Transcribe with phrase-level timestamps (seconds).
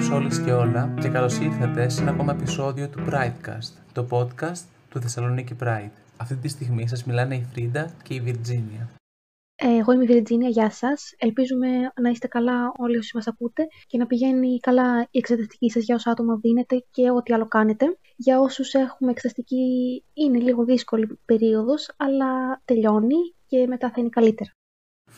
[0.00, 3.72] Γεια σε όλους, όλες και όλα και καλώς ήρθατε σε ένα ακόμα επεισόδιο του Pridecast,
[3.92, 5.90] το podcast του Θεσσαλονίκη Pride.
[6.16, 8.90] Αυτή τη στιγμή σας μιλάνε η Φρίντα και η Βιρτζίνια.
[9.56, 11.14] Εγώ είμαι η Βιρτζίνια, γεια σας.
[11.18, 11.68] Ελπίζουμε
[12.00, 15.94] να είστε καλά όλοι όσοι μας ακούτε και να πηγαίνει καλά η εξεταστική σας για
[15.94, 17.96] όσα άτομα δίνετε και ό,τι άλλο κάνετε.
[18.16, 19.64] Για όσους έχουμε εξεταστική
[20.14, 24.50] είναι λίγο δύσκολη περίοδος, αλλά τελειώνει και μετά θα είναι καλύτερα.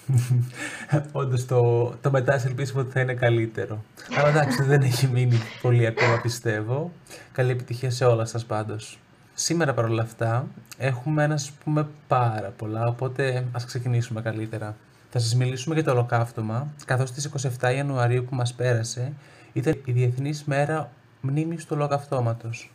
[1.12, 3.84] Όντως το, το μετά ελπίζουμε ότι θα είναι καλύτερο.
[4.16, 6.92] Αλλά εντάξει, δεν έχει μείνει πολύ ακόμα πιστεύω.
[7.32, 8.98] Καλή επιτυχία σε όλα σας πάντως.
[9.34, 10.46] Σήμερα παρόλα αυτά
[10.78, 14.76] έχουμε να σας πούμε πάρα πολλά, οπότε ας ξεκινήσουμε καλύτερα.
[15.10, 17.24] Θα σας μιλήσουμε για το ολοκαύτωμα, καθώς στις
[17.60, 19.12] 27 Ιανουαρίου που μας πέρασε
[19.52, 22.70] ήταν η Διεθνής Μέρα Μνήμης του Ολοκαυτώματος.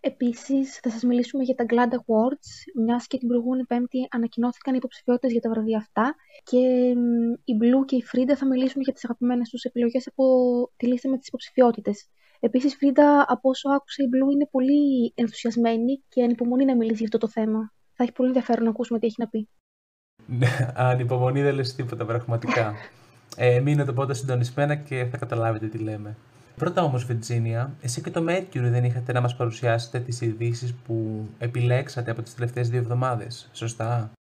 [0.00, 4.76] Επίσης, θα σας μιλήσουμε για τα Glad Awards, μιας και την προηγούμενη Πέμπτη ανακοινώθηκαν οι
[4.78, 6.58] υποψηφιότητες για τα βραβεία αυτά και
[7.44, 10.24] η Blue και η Frida θα μιλήσουν για τις αγαπημένες τους επιλογές από
[10.76, 12.08] τη λίστα με τις υποψηφιότητες.
[12.40, 17.06] Επίσης, Frida, από όσο άκουσα, η Blue είναι πολύ ενθουσιασμένη και ανυπομονεί να μιλήσει για
[17.12, 17.72] αυτό το θέμα.
[17.92, 19.48] Θα έχει πολύ ενδιαφέρον να ακούσουμε τι έχει να πει.
[20.26, 22.74] Ναι, ανυπομονή δεν λες τίποτα πραγματικά.
[23.36, 26.16] ε, μείνετε οπότε συντονισμένα και θα καταλάβετε τι λέμε.
[26.60, 31.26] Πρώτα όμως, Βιρτζίνια, εσύ και το Mercury δεν είχατε να μας παρουσιάσετε τις ειδήσεις που
[31.38, 34.12] επιλέξατε από τις τελευταίες δύο εβδομάδες, σωστά;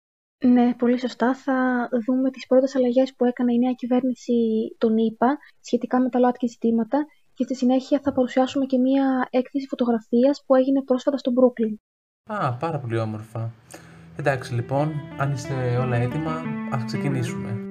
[0.45, 1.35] Ναι, πολύ σωστά.
[1.35, 4.33] Θα δούμε τις πρώτες αλλαγές που έκανε η νέα κυβέρνηση
[4.77, 9.67] των ΗΠΑ σχετικά με τα ΛΟΑΤΚΙ ζητήματα και στη συνέχεια θα παρουσιάσουμε και μία έκθεση
[9.67, 11.75] φωτογραφίας που έγινε πρόσφατα στο Brooklyn.
[12.33, 13.51] Α, πάρα πολύ όμορφα.
[14.17, 17.68] Εντάξει λοιπόν, αν είστε όλα έτοιμα, ας ξεκινήσουμε.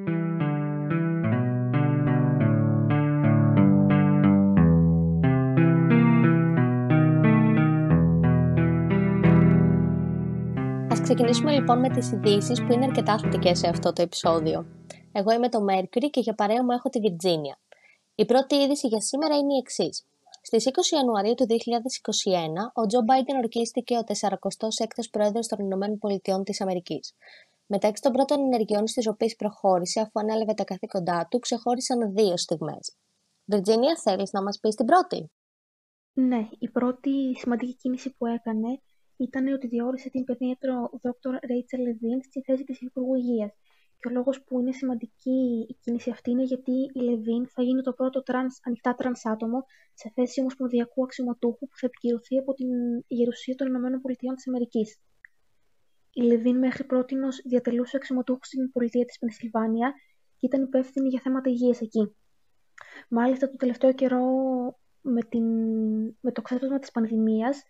[11.15, 14.67] Ξεκινήσουμε λοιπόν με τις ειδήσεις που είναι αρκετά θετικέ σε αυτό το επεισόδιο.
[15.13, 17.57] Εγώ είμαι το Mercury και για παρέα μου έχω τη Virginia.
[18.15, 20.07] Η πρώτη είδηση για σήμερα είναι η εξής.
[20.43, 21.53] Στις 20 Ιανουαρίου του 2021,
[22.73, 27.15] ο Τζο Μπάιντεν ορκίστηκε ο 46ος πρόεδρος των Ηνωμένων Πολιτειών της Αμερικής.
[27.67, 32.97] Μεταξύ των πρώτων ενεργειών στις οποίες προχώρησε αφού ανέλαβε τα καθήκοντά του, ξεχώρισαν δύο στιγμές.
[33.45, 35.31] Βιρτζίνια, θέλεις να μας πεις την πρώτη;
[36.13, 38.81] Ναι, η πρώτη σημαντική κίνηση που έκανε
[39.19, 41.31] ήταν ότι διόρισε την παιδίατρο Dr.
[41.31, 43.53] Rachel Levine στη θέση της Υπουργού Υγείας.
[44.01, 47.83] Και ο λόγος που είναι σημαντική η κίνηση αυτή είναι γιατί η Levine θα γίνει
[47.83, 49.65] το πρώτο τρανς, ανοιχτά τρανς άτομο
[49.95, 52.69] σε θέση ομοσπονδιακού αξιωματούχου που θα επικυρωθεί από την
[53.07, 54.99] Γερουσία των Ηνωμένων Πολιτειών της Αμερικής.
[56.13, 59.95] Η Levine μέχρι πρώτη διατελούσε αξιωματούχος στην πολιτεία της Πενσιλβάνια
[60.37, 62.17] και ήταν υπεύθυνη για θέματα υγείας εκεί.
[63.09, 64.25] Μάλιστα, το τελευταίο καιρό
[65.01, 65.45] με, την,
[66.21, 67.63] με το ξέσπασμα της πανδημίας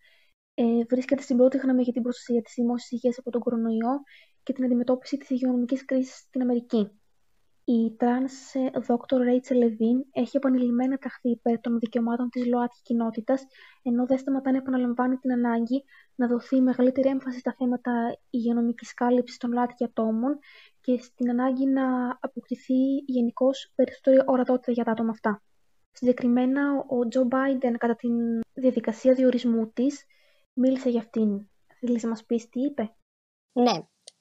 [0.60, 4.02] ε, βρίσκεται στην πρώτη γραμμή για την προστασία της δημόσιας υγείας από τον κορονοϊό
[4.42, 6.90] και την αντιμετώπιση της υγειονομικής κρίσης στην Αμερική.
[7.64, 8.52] Η τρανς
[8.86, 9.18] Dr.
[9.28, 13.44] Rachel Levine έχει επανειλημμένα ταχθεί υπέρ των δικαιωμάτων της ΛΟΑΤΚΙ κοινότητας,
[13.82, 19.36] ενώ δεν σταματά να επαναλαμβάνει την ανάγκη να δοθεί μεγαλύτερη έμφαση στα θέματα υγειονομικής κάλυψης
[19.36, 20.38] των ΛΟΑΤΚΙ ατόμων
[20.80, 25.42] και στην ανάγκη να αποκτηθεί γενικώς περισσότερη ορατότητα για τα άτομα αυτά.
[25.92, 28.08] Συγκεκριμένα, ο Τζο Μπάιντεν κατά τη
[28.52, 30.06] διαδικασία διορισμού της
[30.58, 31.48] μίλησε για αυτήν.
[31.80, 32.94] Θέλεις να μας πεις τι είπε;
[33.52, 33.76] Ναι.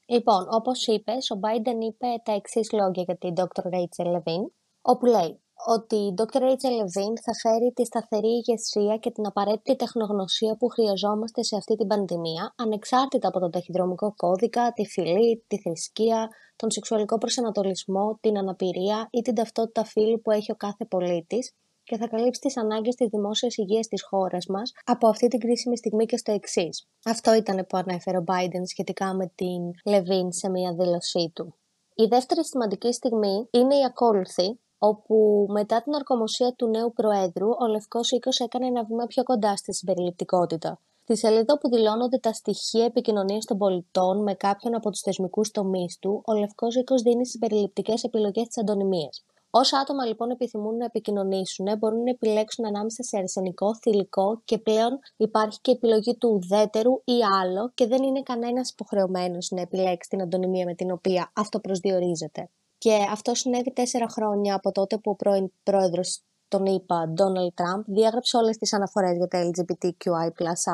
[0.06, 3.64] Λοιπόν, όπως είπες, ο Biden είπε τα εξής λόγια για την Dr.
[3.74, 4.48] Rachel Levine,
[4.82, 6.42] όπου λέει ότι η Dr.
[6.42, 11.76] Rachel Levine θα φέρει τη σταθερή ηγεσία και την απαραίτητη τεχνογνωσία που χρειαζόμαστε σε αυτή
[11.76, 18.38] την πανδημία, ανεξάρτητα από τον ταχυδρομικό κώδικα, τη φυλή, τη θρησκεία, τον σεξουαλικό προσανατολισμό, την
[18.38, 21.54] αναπηρία ή την ταυτότητα φύλου που έχει ο κάθε πολίτης,
[21.88, 25.78] και θα καλύψει τις ανάγκες της δημόσιας υγείας της χώρας μας από αυτή την κρίσιμη
[25.78, 26.88] στιγμή και στο εξής.
[27.06, 31.56] Αυτό ήταν που ανέφερε ο Biden σχετικά με την Λεβίν σε μια δήλωσή του.
[31.96, 37.68] Η δεύτερη σημαντική στιγμή είναι η ακόλουθη, όπου μετά την ορκομοσία του νέου Προέδρου, ο
[37.68, 40.80] Λευκός Οίκος έκανε ένα βήμα πιο κοντά στη συμπεριληπτικότητα.
[41.02, 45.98] Στη σελίδα που δηλώνονται τα στοιχεία επικοινωνίας των πολιτών με κάποιον από τους θεσμικούς τομείς
[46.00, 49.26] του, ο Λευκός Οίκος δίνει συμπεριληπτικές επιλογές της αντωνυμίας.
[49.50, 55.00] Όσα άτομα λοιπόν επιθυμούν να επικοινωνήσουν, μπορούν να επιλέξουν ανάμεσα σε αρσενικό, θηλυκό και πλέον
[55.18, 60.22] υπάρχει και επιλογή του ουδέτερου ή άλλο και δεν είναι κανένας υποχρεωμένος να επιλέξει την
[60.22, 62.50] αντωνυμία με την οποία αυτό προσδιορίζεται.
[62.78, 67.84] Και αυτό συνέβη τέσσερα χρόνια από τότε που ο πρώην πρόεδρος τον είπα, Donald Trump
[67.86, 70.30] διάγραψε όλες τις αναφορές για τα LGBTQI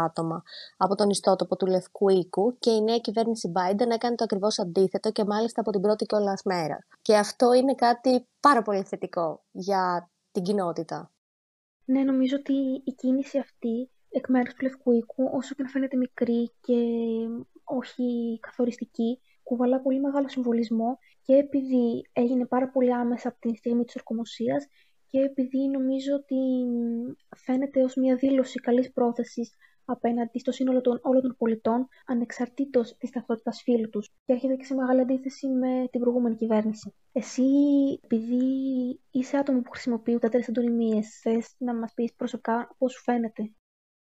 [0.06, 0.44] άτομα
[0.78, 5.12] από τον ιστότοπο του Λευκού Οίκου και η νέα κυβέρνηση Biden έκανε το ακριβώς αντίθετο
[5.12, 6.86] και μάλιστα από την πρώτη κιόλα μέρα.
[7.02, 11.12] Και αυτό είναι κάτι πάρα πολύ θετικό για την κοινότητα.
[11.86, 12.54] Ναι, νομίζω ότι
[12.84, 16.78] η κίνηση αυτή εκ μέρους του Λευκού Οίκου, όσο και να φαίνεται μικρή και
[17.64, 23.84] όχι καθοριστική, κουβαλά πολύ μεγάλο συμβολισμό και επειδή έγινε πάρα πολύ άμεσα από την στιγμή
[23.86, 24.68] της ορκομοσίας
[25.14, 26.40] και επειδή νομίζω ότι
[27.38, 29.56] φαίνεται ως μια δήλωση καλής πρόθεσης
[29.86, 34.08] απέναντι στο σύνολο των όλων των πολιτών, ανεξαρτήτως της ταυτότητας φίλου τους.
[34.26, 36.94] Και έρχεται και σε μεγάλη αντίθεση με την προηγούμενη κυβέρνηση.
[37.12, 37.44] Εσύ,
[38.02, 38.44] επειδή
[39.12, 43.54] είσαι άτομο που χρησιμοποιεί ουδέτερες αντωνυμίες, θες να μας πεις προσωπικά πώς σου φαίνεται;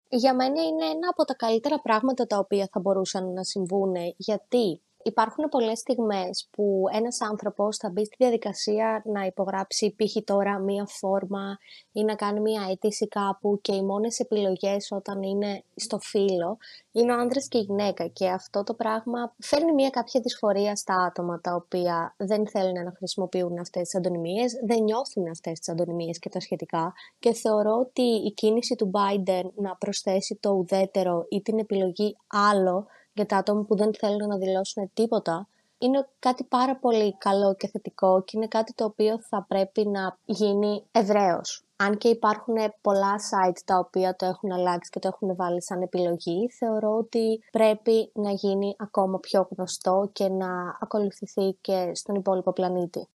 [0.09, 4.83] Για μένα είναι ένα από τα καλύτερα πράγματα τα οποία θα μπορούσαν να συμβούν, γιατί
[5.03, 10.25] Υπάρχουν πολλές στιγμές που ένας άνθρωπος θα μπει στη διαδικασία να υπογράψει π.χ.
[10.25, 11.59] τώρα μία φόρμα
[11.93, 16.59] ή να κάνει μία αίτηση κάπου και οι μόνες επιλογές όταν είναι στο φύλλο
[16.93, 20.95] είναι ο άνδρας και η γυναίκα και αυτό το πράγμα φέρνει μία κάποια δυσφορία στα
[20.95, 26.19] άτομα τα οποία δεν θέλουν να χρησιμοποιούν αυτές τις αντωνυμίες, δεν νιώθουν αυτές τις αντωνυμίες
[26.19, 31.43] και τα σχετικά και θεωρώ ότι η κίνηση του Biden να προσθέσει το ουδέτερο ή
[31.43, 32.87] την επιλογή άλλο
[33.19, 35.49] για τα άτομα που δεν θέλουν να δηλώσουν τίποτα,
[35.79, 40.19] είναι κάτι πάρα πολύ καλό και θετικό και είναι κάτι το οποίο θα πρέπει να
[40.25, 41.63] γίνει ευρέως.
[41.77, 45.83] Αν και υπάρχουν πολλά site τα οποία το έχουν αλλάξει και το έχουν βάλει σαν
[45.83, 52.53] επιλογή, θεωρώ ότι πρέπει να γίνει ακόμα πιο γνωστό και να ακολουθηθεί και στον υπόλοιπο
[52.53, 53.09] πλανήτη.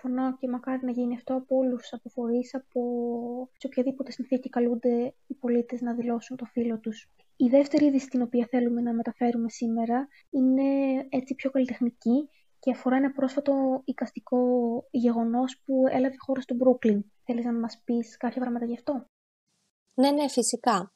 [0.00, 2.80] Συμφωνώ και μακάρι να γίνει αυτό από όλους από φορείς, από
[3.58, 7.08] σε οποιαδήποτε συνθήκη καλούνται οι πολίτες να δηλώσουν το φίλο τους.
[7.36, 10.62] Η δεύτερη είδηση την οποία θέλουμε να μεταφέρουμε σήμερα είναι
[11.08, 12.28] έτσι πιο καλλιτεχνική
[12.58, 14.38] και αφορά ένα πρόσφατο οικαστικό
[14.90, 16.98] γεγονός που έλαβε χώρα στο Brooklyn.
[17.24, 19.06] Θέλεις να μας πεις κάποια πράγματα γι' αυτό;
[19.94, 20.92] Ναι, ναι, φυσικά.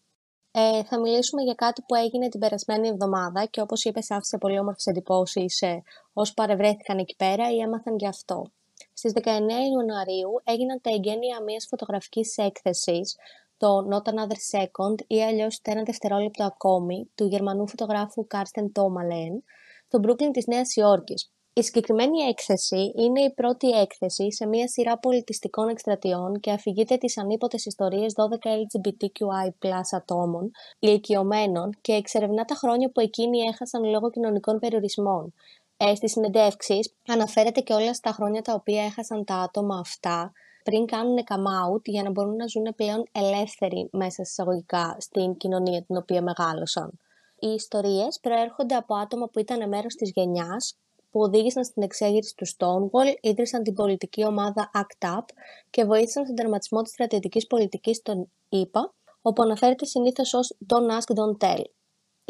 [0.50, 4.58] Ε, θα μιλήσουμε για κάτι που έγινε την περασμένη εβδομάδα και όπως είπες άφησε πολύ
[4.58, 5.82] όμορφες εντυπώσεις ε,
[6.12, 8.52] όσοι παρευρέθηκαν εκεί πέρα ή έμαθαν γι' αυτό.
[9.00, 9.24] Στις 19
[9.72, 13.16] Ιανουαρίου έγιναν τα εγγένεια μιας φωτογραφικής έκθεσης
[13.56, 19.44] το Not Another Second ή αλλιώς το ένα δευτερόλεπτο ακόμη του γερμανού φωτογράφου Κάρστεν Τόμαλεν
[19.86, 21.32] στο Brooklyn της Νέας Υόρκης.
[21.52, 27.18] Η συγκεκριμένη έκθεση είναι η πρώτη έκθεση σε μια σειρά πολιτιστικών εκστρατιών και αφηγείται τις
[27.18, 34.58] ανίποτες ιστορίες 12 LGBTQI ατόμων, ηλικιωμένων και εξερευνά τα χρόνια που εκείνοι έχασαν λόγω κοινωνικών
[34.58, 35.34] περιορισμών.
[35.82, 40.32] Ε, στις συνεντεύξεις αναφέρεται και όλα στα χρόνια τα οποία έχασαν τα άτομα αυτά,
[40.64, 45.82] πριν κάνουν come out για να μπορούν να ζουν πλέον ελεύθεροι μέσα εισαγωγικά στην κοινωνία
[45.82, 46.98] την οποία μεγάλωσαν.
[47.38, 50.78] Οι ιστορίες προέρχονται από άτομα που ήταν μέρος της γενιάς
[51.10, 55.24] που οδήγησαν στην εξέγερση του Stonewall, ίδρυσαν την πολιτική ομάδα ACT UP
[55.70, 61.14] και βοήθησαν στον τερματισμό της στρατιωτικής πολιτικής των ΗΠΑ, όπου αναφέρεται συνήθως ως Don't Ask,
[61.16, 61.62] Don't Tell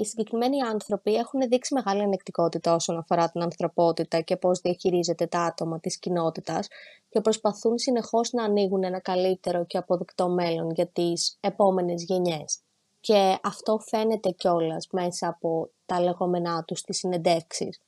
[0.00, 5.40] οι συγκεκριμένοι άνθρωποι έχουν δείξει μεγάλη ανεκτικότητα όσον αφορά την ανθρωπότητα και πώς διαχειρίζεται τα
[5.40, 6.68] άτομα της κοινότητας
[7.08, 12.58] και προσπαθούν συνεχώς να ανοίγουν ένα καλύτερο και αποδεκτό μέλλον για τις επόμενες γενιές.
[13.00, 17.80] Και αυτό φαίνεται κιόλας μέσα από τα λεγόμενά τους στις συνεντεύξεις.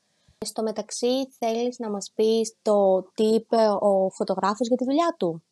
[0.44, 5.42] Στο μεταξύ θέλεις να μας πεις το τι είπε ο φωτογράφος για τη δουλειά του;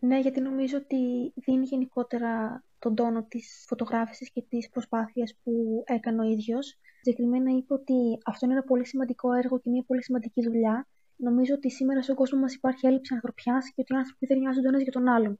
[0.00, 6.20] Ναι, γιατί νομίζω ότι δίνει γενικότερα τον τόνο της φωτογράφησης και της προσπάθειας που έκανε
[6.20, 6.78] ο ίδιος.
[7.02, 10.86] Συγκεκριμένα είπε ότι αυτό είναι ένα πολύ σημαντικό έργο και μια πολύ σημαντική δουλειά.
[11.16, 14.66] Νομίζω ότι σήμερα στον κόσμο μας υπάρχει έλλειψη ανθρωπιάς και ότι οι άνθρωποι δεν νοιάζονται
[14.66, 15.36] ο ένας για τον άλλον.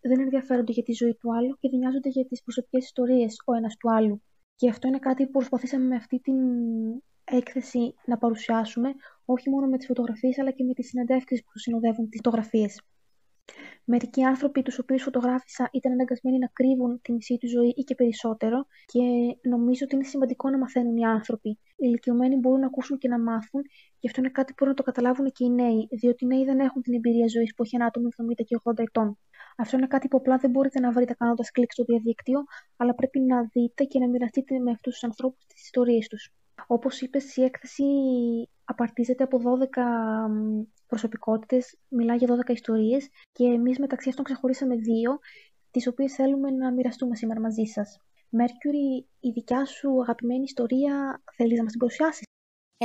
[0.00, 3.54] Δεν ενδιαφέρονται για τη ζωή του άλλου και δεν νοιάζονται για τις προσωπικές ιστορίες ο
[3.54, 4.22] ένας του άλλου.
[4.56, 6.36] Και αυτό είναι κάτι που προσπαθήσαμε με αυτή την
[7.24, 8.94] έκθεση να παρουσιάσουμε,
[9.24, 12.80] όχι μόνο με τις φωτογραφίες αλλά και με τις συνεντεύξεις που συνοδεύουν τις φωτογραφίες.
[13.84, 17.94] Μερικοί άνθρωποι τους οποίους φωτογράφησα ήταν αναγκασμένοι να κρύβουν τη μισή τους ζωή ή και
[17.94, 19.00] περισσότερο και
[19.48, 21.48] νομίζω ότι είναι σημαντικό να μαθαίνουν οι άνθρωποι.
[21.48, 23.62] Οι ηλικιωμένοι μπορούν να ακούσουν και να μάθουν
[23.98, 26.44] και αυτό είναι κάτι που μπορούν να το καταλάβουν και οι νέοι, διότι οι νέοι
[26.44, 29.18] δεν έχουν την εμπειρία ζωής που έχει ένα άτομο 70 και 80 ετών.
[29.56, 32.44] Αυτό είναι κάτι που απλά δεν μπορείτε να βρείτε κάνοντας κλικ στο διαδίκτυο,
[32.76, 36.32] αλλά πρέπει να δείτε και να μοιραστείτε με αυτούς τους ανθρώπους τις ιστορίες τους.
[36.66, 37.84] Όπως είπες, η έκθεση
[38.64, 39.82] απαρτίζεται από 12
[40.92, 45.18] προσωπικότητες, μιλάει για 12 ιστορίες και εμείς μεταξύ αυτών ξεχωρίσαμε δύο,
[45.70, 48.00] τις οποίες θέλουμε να μοιραστούμε σήμερα μαζί σας.
[48.28, 52.26] Μέρκιουρι, η δικιά σου αγαπημένη ιστορία θέλεις να μας την παρουσιάσεις;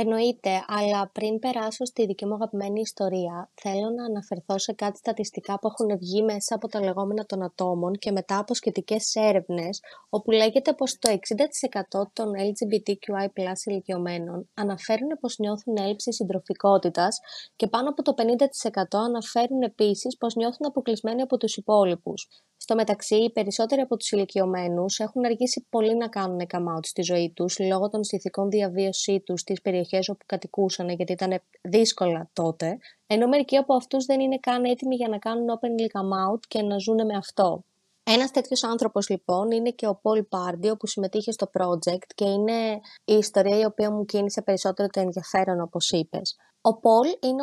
[0.00, 5.58] Εννοείται, αλλά πριν περάσω στη δική μου αγαπημένη ιστορία, θέλω να αναφερθώ σε κάτι στατιστικά
[5.58, 10.30] που έχουν βγει μέσα από τα λεγόμενα των ατόμων και μετά από σχετικές έρευνες, όπου
[10.30, 17.18] λέγεται πως το 60% των LGBTQI ηλικιωμένων αναφέρουν πως νιώθουν έλλειψη συντροφικότητας
[17.56, 22.28] και πάνω από το 50% αναφέρουν επίσης πως νιώθουν αποκλεισμένοι από τους υπόλοιπους.
[22.68, 27.02] Στο μεταξύ, οι περισσότεροι από τους ηλικιωμένους έχουν αργήσει πολύ να κάνουν come out στη
[27.02, 32.78] ζωή τους λόγω των συνθηκών διαβίωσή τους στις περιοχές όπου κατοικούσαν γιατί ήταν δύσκολα τότε,
[33.06, 36.62] ενώ μερικοί από αυτούς δεν είναι καν έτοιμοι για να κάνουν open come out και
[36.62, 37.64] να ζουν με αυτό.
[38.10, 42.80] Ένας τέτοιος άνθρωπος λοιπόν είναι και ο Πολ Πάρντιο που συμμετείχε στο project και είναι
[43.04, 46.36] η ιστορία η οποία μου κίνησε περισσότερο το ενδιαφέρον όπως είπες.
[46.60, 47.42] Ο Πολ είναι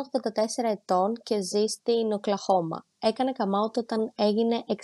[0.64, 2.86] 84 ετών και ζει στην Οκλαχώμα.
[2.98, 4.74] Έκανε καμάουτ όταν έγινε 61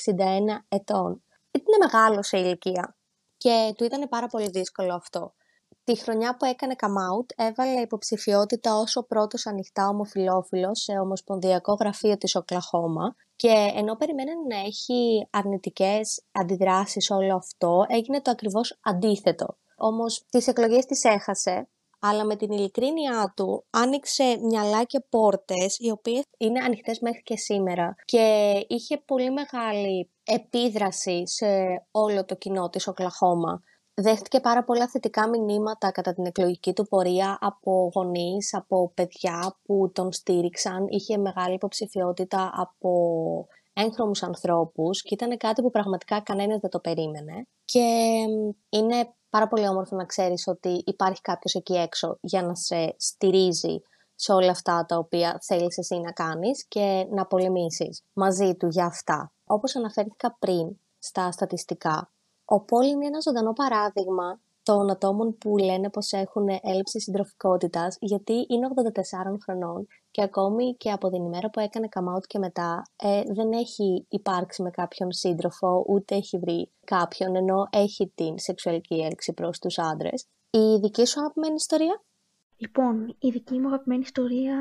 [0.68, 1.22] ετών.
[1.50, 2.96] Είναι μεγάλος σε ηλικία
[3.36, 5.34] και του ήταν πάρα πολύ δύσκολο αυτό.
[5.84, 11.72] Τη χρονιά που έκανε come out έβαλε υποψηφιότητα ως ο πρώτος ανοιχτά ομοφιλόφιλος σε ομοσπονδιακό
[11.80, 18.78] γραφείο της Οκλαχώμα και ενώ περιμένει να έχει αρνητικές αντιδράσεις όλο αυτό, έγινε το ακριβώς
[18.82, 19.56] αντίθετο.
[19.76, 21.68] Όμως τις εκλογές τις έχασε,
[21.98, 27.36] αλλά με την ειλικρίνειά του άνοιξε μυαλά και πόρτες οι οποίες είναι ανοιχτές μέχρι και
[27.36, 31.46] σήμερα και είχε πολύ μεγάλη επίδραση σε
[31.90, 33.62] όλο το κοινό της Οκλαχώμα
[33.94, 39.90] δέχτηκε πάρα πολλά θετικά μηνύματα κατά την εκλογική του πορεία από γονείς, από παιδιά που
[39.94, 40.86] τον στήριξαν.
[40.88, 42.90] Είχε μεγάλη υποψηφιότητα από
[43.72, 47.46] έγχρωμους ανθρώπους και ήταν κάτι που πραγματικά κανένας δεν το περίμενε.
[47.64, 47.80] Και
[48.68, 53.82] είναι πάρα πολύ όμορφο να ξέρεις ότι υπάρχει κάποιος εκεί έξω για να σε στηρίζει
[54.14, 58.84] σε όλα αυτά τα οποία θέλεις εσύ να κάνεις και να πολεμήσεις μαζί του για
[58.84, 59.32] αυτά.
[59.44, 62.12] Όπως αναφέρθηκα πριν στα στατιστικά,
[62.44, 68.32] ο Πολ είναι ένα ζωντανό παράδειγμα των ατόμων που λένε πως έχουν έλλειψη συντροφικότητας γιατί
[68.48, 72.82] είναι 84 χρονών και ακόμη και από την ημέρα που έκανε come out και μετά
[72.96, 78.94] ε, δεν έχει υπάρξει με κάποιον σύντροφο ούτε έχει βρει κάποιον ενώ έχει την σεξουαλική
[78.94, 80.26] έλξη προς τους άντρες.
[80.50, 82.02] Η δική σου αγαπημένη ιστορία;
[82.56, 84.56] Λοιπόν, η δική μου αγαπημένη ιστορία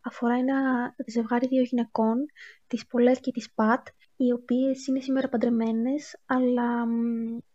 [0.00, 0.58] αφορά ένα
[1.06, 2.26] ζευγάρι δύο γυναικών,
[2.66, 6.86] της Πολέτ και της Πατ, οι οποίες είναι σήμερα παντρεμένες, αλλά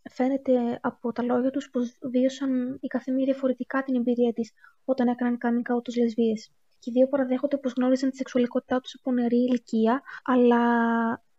[0.09, 4.51] φαίνεται από τα λόγια τους πως βίωσαν η καθεμία διαφορετικά την εμπειρία της
[4.85, 6.51] όταν έκαναν coming out τους λεσβίες.
[6.79, 10.63] Και οι δύο παραδέχονται πως γνώριζαν τη σεξουαλικότητά τους από νεαρή ηλικία, αλλά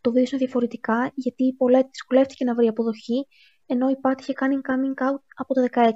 [0.00, 3.26] το βίωσαν διαφορετικά γιατί η Πολέτ δυσκολεύτηκε να βρει αποδοχή,
[3.66, 5.90] ενώ η Πατ είχε κάνει coming out από το 16.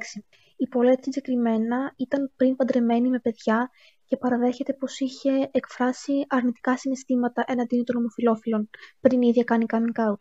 [0.56, 3.70] Η Πολέτ συγκεκριμένα ήταν πριν παντρεμένη με παιδιά
[4.04, 8.70] και παραδέχεται πως είχε εκφράσει αρνητικά συναισθήματα εναντίον των ομοφυλόφιλων
[9.00, 10.18] πριν η ίδια κάνει coming out.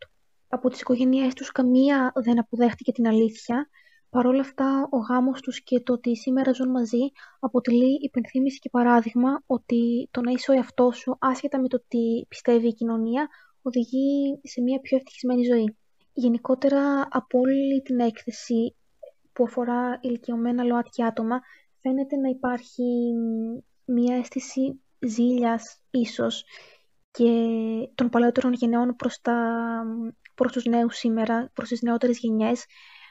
[0.48, 3.70] Από τις οικογένειές τους καμία δεν αποδέχτηκε την αλήθεια,
[4.10, 9.44] παρόλα αυτά ο γάμος τους και το ότι σήμερα ζουν μαζί αποτελεί υπενθύμηση και παράδειγμα
[9.46, 13.30] ότι το να είσαι ο εαυτός σου άσχετα με το τι πιστεύει η κοινωνία
[13.62, 15.78] οδηγεί σε μια πιο ευτυχισμένη ζωή.
[16.13, 18.75] Γενικότερα από όλη την έκθεση
[19.34, 21.42] που αφορά ηλικιωμένα ΛΟΑΤΚΙ άτομα
[21.82, 23.13] φαίνεται να υπάρχει
[23.86, 26.44] μια αίσθηση ζήλιας ίσως
[27.12, 27.30] και
[27.96, 29.38] των παλαιότερων γενναιών προς, τα,
[30.36, 32.66] προς τους νέους σήμερα, προς τις νεότερες γενιές,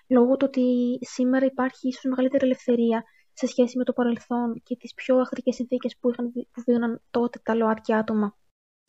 [0.08, 4.94] λόγω του ότι σήμερα υπάρχει ίσως μεγαλύτερη ελευθερία σε σχέση με το παρελθόν και τις
[4.94, 8.36] πιο αχθρικές συνθήκες που, είχαν, που βίωναν τότε τα ΛΟΑΤΚΙ άτομα.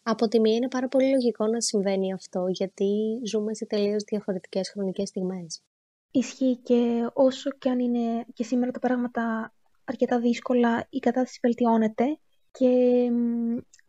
[0.03, 4.69] Από τη μία είναι πάρα πολύ λογικό να συμβαίνει αυτό, γιατί ζούμε σε τελείως διαφορετικές
[4.69, 5.63] χρονικές στιγμές.
[6.11, 12.19] Ισχύει και όσο και αν είναι και σήμερα τα πράγματα αρκετά δύσκολα, η κατάσταση βελτιώνεται
[12.51, 12.71] και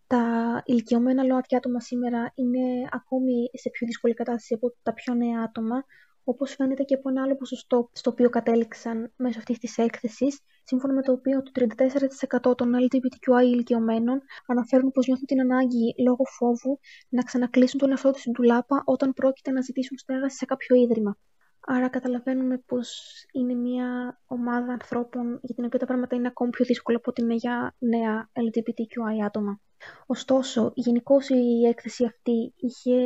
[0.07, 5.41] τα ηλικιωμένα ΛΟΑΤΚΙ άτομα σήμερα είναι ακόμη σε πιο δύσκολη κατάσταση από τα πιο νέα
[5.41, 5.85] άτομα,
[6.25, 10.93] όπως φαίνεται και από ένα άλλο ποσοστό στο οποίο κατέληξαν μέσω αυτής της έκθεσης, σύμφωνα
[10.93, 16.79] με το οποίο το 34% των LGBTQI ηλικιωμένων αναφέρουν πως νιώθουν την ανάγκη λόγω φόβου
[17.09, 21.17] να ξανακλείσουν τον εαυτό τους στην τουλάπα όταν πρόκειται να ζητήσουν στέγαση σε κάποιο ίδρυμα.
[21.67, 23.03] Άρα καταλαβαίνουμε πως
[23.33, 27.23] είναι μια ομάδα ανθρώπων για την οποία τα πράγματα είναι ακόμη πιο δύσκολα από ότι
[27.23, 29.61] είναι για νέα LGBTQI άτομα.
[30.07, 32.97] Ωστόσο, γενικώς η έκθεση αυτή είχε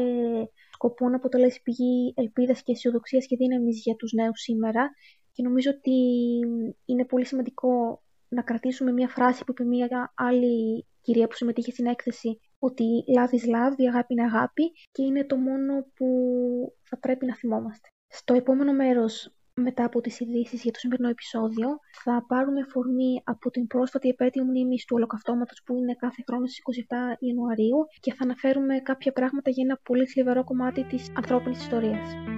[0.72, 4.90] σκοπό να αποτελέσει πηγή ελπίδας και αισιοδοξίας και δύναμης για τους νέους σήμερα
[5.32, 5.98] και νομίζω ότι
[6.84, 11.86] είναι πολύ σημαντικό να κρατήσουμε μια φράση που είπε μια άλλη κυρία που συμμετείχε στην
[11.86, 12.84] έκθεση ότι
[13.16, 16.06] love is love, η αγάπη είναι αγάπη και είναι το μόνο που
[16.82, 17.88] θα πρέπει να θυμόμαστε.
[18.08, 21.68] Στο επόμενο μέρος, μετά από τις ειδήσεις για το σημερινό επεισόδιο,
[22.02, 26.58] θα πάρουμε φορμή από την πρόσφατη επέτειο μνήμης του ολοκαυτώματος που είναι κάθε χρόνο στις
[26.58, 32.37] 27 Ιανουαρίου και θα αναφέρουμε κάποια πράγματα για ένα πολύ θλιβερό κομμάτι της ανθρώπινης ιστορίας.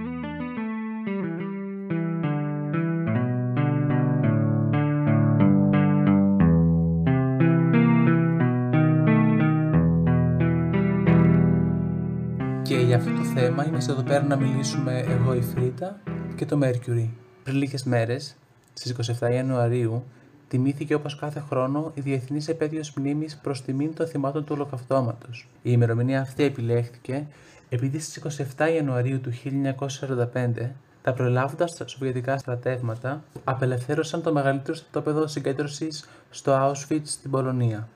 [12.71, 15.99] Και για αυτό το θέμα είμαστε εδώ πέρα να μιλήσουμε εγώ η Φρίτα
[16.35, 17.09] και το Mercury.
[17.43, 18.35] Πριν λίγες μέρες,
[18.73, 20.03] στις 27 Ιανουαρίου,
[20.47, 25.47] τιμήθηκε όπως κάθε χρόνο η Διεθνής Επέτειος Μνήμης προς τιμήν των θυμάτων του Ολοκαυτώματος.
[25.61, 27.27] Η ημερομηνία αυτή επιλέχθηκε
[27.69, 30.69] επειδή στις 27 Ιανουαρίου του 1945
[31.01, 37.87] τα προλάβοντα σοβιετικά στρατεύματα απελευθέρωσαν το μεγαλύτερο στρατόπεδο συγκέντρωσης στο Auschwitz στην Πολωνία.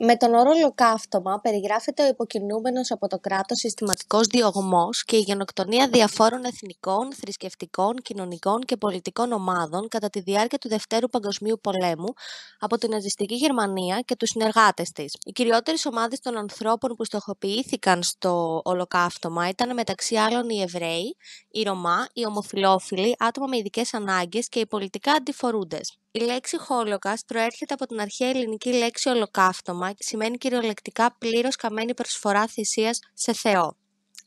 [0.00, 5.88] Με τον όρο ολοκαύτωμα περιγράφεται ο υποκινούμενος από το κράτος συστηματικός διωγμός και η γενοκτονία
[5.88, 12.12] διαφόρων εθνικών, θρησκευτικών, κοινωνικών και πολιτικών ομάδων κατά τη διάρκεια του Δευτέρου Παγκοσμίου Πολέμου
[12.58, 15.16] από την ναζιστική Γερμανία και τους συνεργάτες της.
[15.24, 21.16] Οι κυριότερες ομάδες των ανθρώπων που στοχοποιήθηκαν στο ολοκαύτωμα ήταν μεταξύ άλλων οι Εβραίοι,
[21.50, 25.98] οι Ρωμά, οι ομοφιλόφιλοι, άτομα με ειδικές ανάγκες και οι πολιτικά αντιφορούντες.
[26.16, 31.94] Η λέξη Holocaust προέρχεται από την αρχαία ελληνική λέξη ολοκαύτωμα και σημαίνει κυριολεκτικά πλήρως καμένη
[31.94, 33.76] προσφορά θυσίας σε Θεό.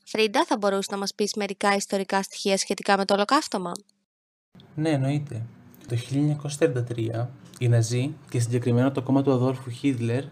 [0.05, 3.71] Φρίντα, θα μπορούσες να μας πεις μερικά ιστορικά στοιχεία σχετικά με το ολοκαύτωμα;
[4.75, 5.45] Ναι, εννοείται.
[5.87, 7.27] Το 1933
[7.59, 10.23] οι Ναζί και συγκεκριμένα το κόμμα του Αδόλφου Χίτλερ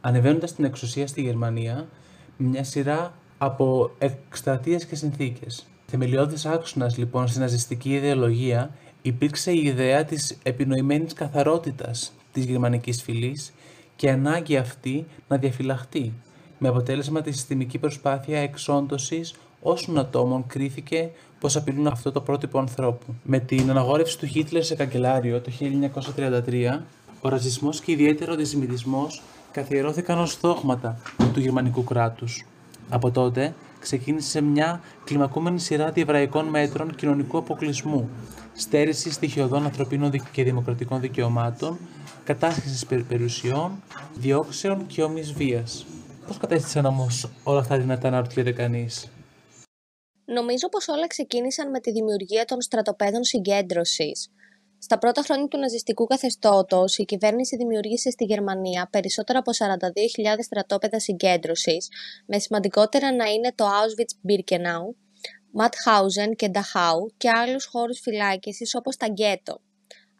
[0.00, 1.88] ανεβαίνοντας στην εξουσία στη Γερμανία
[2.36, 5.66] με μια σειρά από εκστρατείες και συνθήκες.
[5.86, 8.70] Θεμελιώδης άξονας λοιπόν στη ναζιστική ιδεολογία
[9.06, 13.52] υπήρξε η ιδέα της επινοημένης καθαρότητας της γερμανικής φυλής
[13.96, 16.12] και ανάγκη αυτή να διαφυλαχτεί,
[16.58, 23.14] με αποτέλεσμα τη συστημική προσπάθεια εξόντωσης όσων ατόμων κρίθηκε πως απειλούν αυτό το πρότυπο ανθρώπου.
[23.22, 25.50] Με την αναγόρευση του Χίτλερ σε καγκελάριο το
[26.46, 26.80] 1933,
[27.20, 31.00] ο ρατσισμός και ιδιαίτερα ο αντισημιτισμός καθιερώθηκαν ως δόγματα
[31.32, 32.46] του γερμανικού κράτους.
[32.88, 38.08] Από τότε ξεκίνησε μια κλιμακούμενη σειρά αντιεβραϊκών μέτρων κοινωνικού αποκλεισμού,
[38.54, 41.78] στέρηση στοιχειωδών ανθρωπίνων και δημοκρατικών δικαιωμάτων,
[42.24, 43.82] κατάσχεσης περιουσιών,
[44.14, 45.86] διώξεων και όμοιη βίας.
[46.26, 49.08] Πώς κατέστησαν όμως όλα αυτά δυνατά να ρωτιέται κανείς;
[50.24, 54.28] Νομίζω πως όλα ξεκίνησαν με τη δημιουργία των στρατοπέδων συγκέντρωσης.
[54.78, 61.00] Στα πρώτα χρόνια του ναζιστικού καθεστώτος, η κυβέρνηση δημιούργησε στη Γερμανία περισσότερα από 42.000 στρατόπεδα
[61.00, 61.88] συγκέντρωσης,
[62.26, 65.03] με σημαντικότερα να είναι το Auschwitz-Birkenau,
[65.56, 69.60] Ματχάουζεν και Νταχάου και άλλους χώρους φυλάκισης όπως τα γκέτο.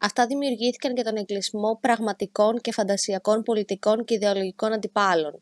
[0.01, 5.41] Αυτά δημιουργήθηκαν για τον εγκλισμό πραγματικών και φαντασιακών πολιτικών και ιδεολογικών αντιπάλων.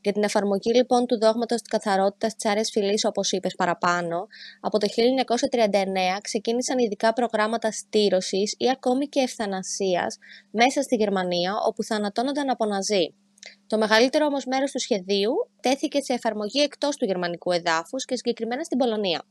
[0.00, 4.26] Για την εφαρμογή λοιπόν του δόγματος της καθαρότητας της άρια φυλής, όπως είπες παραπάνω,
[4.60, 10.18] από το 1939 ξεκίνησαν ειδικά προγράμματα στήρωσης ή ακόμη και ευθανασίας
[10.50, 13.14] μέσα στη Γερμανία, όπου θανατώνονταν από ναζί.
[13.66, 18.62] Το μεγαλύτερο όμως μέρος του σχεδίου τέθηκε σε εφαρμογή εκτός του γερμανικού εδάφους και συγκεκριμένα
[18.62, 19.22] στην Πολωνία.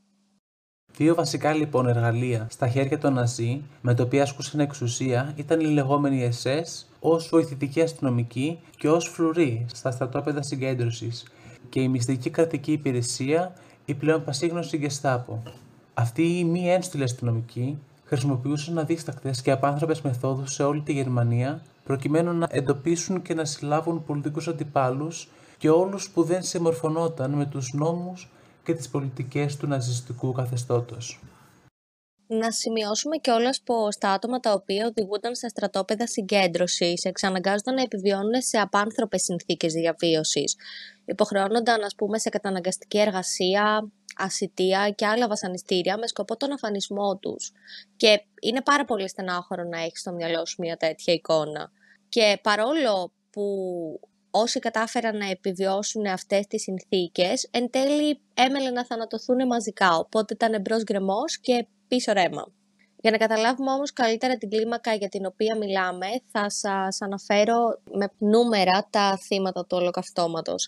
[0.94, 5.66] Δύο βασικά λοιπόν εργαλεία στα χέρια των Ναζί με τα οποία ασκούσαν εξουσία ήταν οι
[5.66, 11.26] λεγόμενοι SS ως βοηθητική αστυνομική και ως φρουροί στα στρατόπεδα συγκέντρωσης
[11.70, 13.54] και η μυστική κρατική υπηρεσία
[13.86, 15.44] η πλέον πασίγνωση Γεστάπο.
[15.94, 22.34] Αυτοί οι μη ένστιλοι αστυνομικοί χρησιμοποιούσαν αδίστακτες και απάνθρωπες μεθόδους σε όλη τη Γερμανία προκειμένου
[22.34, 28.30] να εντοπίσουν και να συλλάβουν πολιτικούς αντιπάλους και όλους που δεν συμμορφωνόταν με τους νόμους
[28.64, 31.20] και τις πολιτικές του ναζιστικού καθεστώτος.
[32.28, 38.42] Να σημειώσουμε κιόλας πως τα άτομα τα οποία οδηγούνταν στα στρατόπεδα συγκέντρωσης εξαναγκάζονταν να επιβιώνουν
[38.42, 40.56] σε απάνθρωπες συνθήκες διαβίωσης.
[41.06, 47.52] Υποχρεώνονταν, ας πούμε, σε καταναγκαστική εργασία, ασυτεία και άλλα βασανιστήρια με σκοπό τον αφανισμό τους.
[47.98, 51.72] Και είναι πάρα πολύ στενάχωρο να έχεις στο μυαλό σου μια τέτοια εικόνα.
[52.10, 53.44] Και παρόλο που
[54.32, 60.54] όσοι κατάφεραν να επιβιώσουν αυτές τις συνθήκες, εν τέλει έμελε να θανατωθούν μαζικά, οπότε ήταν
[60.54, 62.52] εμπρός γκρεμός και πίσω ρέμα.
[63.02, 68.08] Για να καταλάβουμε όμως καλύτερα την κλίμακα για την οποία μιλάμε, θα σας αναφέρω με
[68.18, 70.68] νούμερα τα θύματα του ολοκαυτώματος.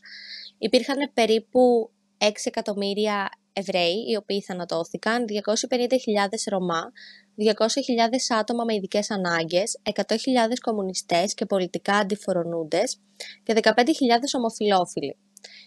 [0.58, 6.92] Υπήρχαν περίπου 6 εκατομμύρια Εβραίοι, οι οποίοι θανατώθηκαν, 250.000 Ρωμά,
[7.38, 13.00] 200.000 άτομα με ειδικές ανάγκες, 100.000 κομμουνιστές και πολιτικά αντιφορονούντες
[13.44, 13.74] και 15.000
[14.38, 15.18] ομοφιλόφιλοι.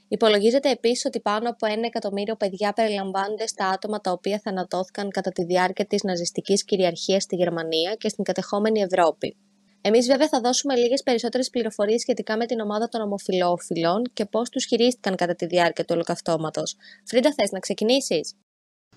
[0.09, 5.31] Υπολογίζεται επίσης ότι πάνω από ένα εκατομμύριο παιδιά περιλαμβάνονται στα άτομα τα οποία θανατώθηκαν κατά
[5.31, 9.37] τη διάρκεια της ναζιστικής κυριαρχίας στη Γερμανία και στην κατεχόμενη Ευρώπη.
[9.85, 14.49] Εμείς, βέβαια, θα δώσουμε λίγες περισσότερες πληροφορίες σχετικά με την ομάδα των ομοφυλόφιλων και πώς
[14.49, 16.77] τους χειρίστηκαν κατά τη διάρκεια του ολοκαυτώματος.
[17.05, 18.35] Φρίντα, θες να ξεκινήσεις;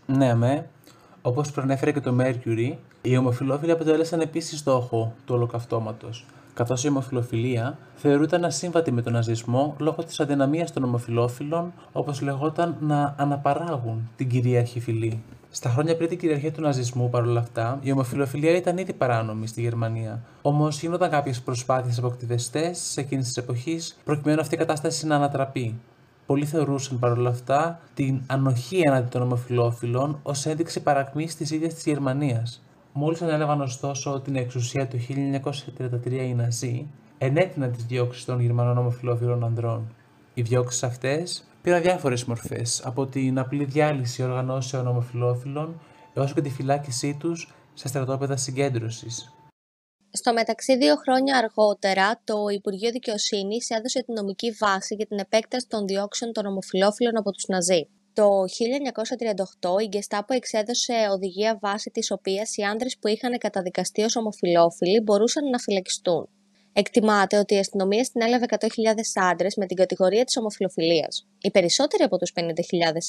[0.06, 0.70] Ναι, με.
[1.22, 7.78] Όπως προανέφερε και το Mercury, οι ομοφυλόφιλοι αποτέλεσαν επίσης στόχο του ολοκαυτώματος, καθώς η ομοφυλοφιλία
[7.96, 14.30] θεωρούταν ασύμβατη με τον ναζισμό λόγω της αδυναμίας των ομοφυλόφιλων, όπως λεγόταν, να αναπαράγουν την
[14.30, 15.24] κυρίαρχη φυλή.
[15.56, 19.62] Στα χρόνια πριν την κυριαρχία του ναζισμού, παρόλα αυτά, η ομοφιλοφιλία ήταν ήδη παράνομη στη
[19.62, 20.24] Γερμανία.
[20.42, 25.16] Όμως γίνονταν κάποιες προσπάθειες από ακτιβιστές σε εκείνης της εποχής προκειμένου αυτή η κατάσταση να
[25.16, 25.76] ανατραπεί.
[26.26, 31.84] Πολλοί θεωρούσαν παρόλα αυτά την ανοχή έναντι των ομοφυλόφιλων ως ένδειξη παρακμή τη ίδια της
[31.84, 32.62] Γερμανίας.
[32.94, 36.88] Μόλις ανέλαβαν ωστόσο την εξουσία του 1933 οι Ναζί,
[37.18, 39.88] ενέτειναν τις διώξεις των Γερμανών ομοφυλόφιλων ανδρών.
[40.34, 45.82] Οι διώξεις αυτές πήραν διάφορες μορφές, από την απλή διάλυση οργανώσεων ομοφυλόφιλων
[46.14, 49.34] έως και τη φυλάκισή τους σε στρατόπεδα συγκέντρωσης.
[50.12, 55.68] Στο μεταξύ, δύο χρόνια αργότερα, το Υπουργείο Δικαιοσύνης έδωσε την νομική βάση για την επέκταση
[55.68, 57.88] των διώξεων των ομοφυλόφιλων από τους Ναζί.
[58.14, 58.28] Το
[59.62, 65.00] 1938 η Γκεστάπο εξέδωσε οδηγία βάση της οποίας οι άνδρες που είχαν καταδικαστεί ως ομοφυλόφιλοι
[65.02, 66.30] μπορούσαν να φυλακιστούν.
[66.78, 68.68] Εκτιμάται ότι η αστυνομία συνέλαβε 100.000
[69.14, 71.28] άντρες με την κατηγορία της ομοφιλοφιλίας.
[71.42, 72.52] Οι περισσότεροι από τους 50.000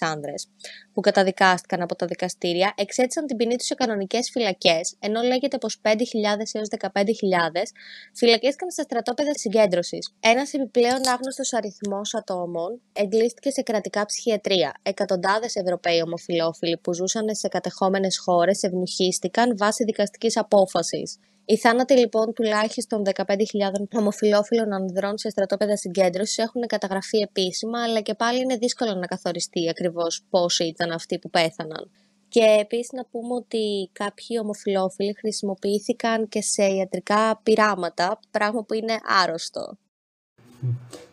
[0.00, 0.48] άντρες
[0.92, 5.80] που καταδικάστηκαν από τα δικαστήρια εξέτησαν την ποινή τους σε κανονικές φυλακές, ενώ λέγεται πως
[5.82, 7.72] 5.000 έως 15.000
[8.14, 10.14] φυλακίστηκαν στα στρατόπεδα συγκέντρωσης.
[10.20, 14.74] Ένας επιπλέον άγνωστος αριθμός ατόμων εγκλήστηκε σε κρατικά ψυχιατρία.
[14.82, 21.18] Εκατοντάδες Ευρωπαίοι ομοφιλόφιλοι που ζούσαν σε κατεχόμενες χώρες ευνουχίστηκαν βάσει δικαστικής απόφασης.
[21.48, 23.24] Οι θάνατοι λοιπόν τουλάχιστον 15.000
[23.92, 29.68] ομοφυλόφιλων ανδρών σε στρατόπεδα συγκέντρωσης έχουν καταγραφεί επίσημα, αλλά και πάλι είναι δύσκολο να καθοριστεί
[29.68, 31.90] ακριβώς πόσοι ήταν αυτοί που πέθαναν.
[32.28, 38.98] Και επίσης να πούμε ότι κάποιοι ομοφυλόφιλοι χρησιμοποιήθηκαν και σε ιατρικά πειράματα, πράγμα που είναι
[39.22, 39.78] άρρωστο.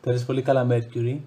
[0.02, 1.18] Τα πολύ καλά, Mercury.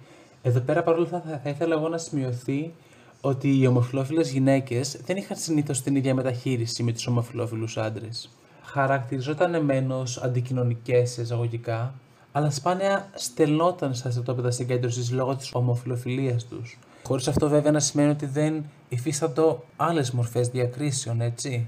[0.42, 2.74] Εδώ πέρα παρόλο αυτά θα, θα ήθελα εγώ να σημειωθεί
[3.20, 8.30] ότι οι ομοφυλόφιλες γυναίκες δεν είχαν συνήθως την ίδια μεταχείριση με τους ομοφυλόφιλους άντρες
[8.76, 11.94] χαρακτηριζόταν εμένω αντικοινωνικές εισαγωγικά,
[12.32, 16.78] αλλά σπάνια στελνόταν στα στρατόπεδα συγκέντρωσης λόγω της ομοφιλοφιλίας τους.
[17.02, 21.66] Χωρίς αυτό βέβαια να σημαίνει ότι δεν υφίσταντο άλλες μορφές διακρίσεων, έτσι.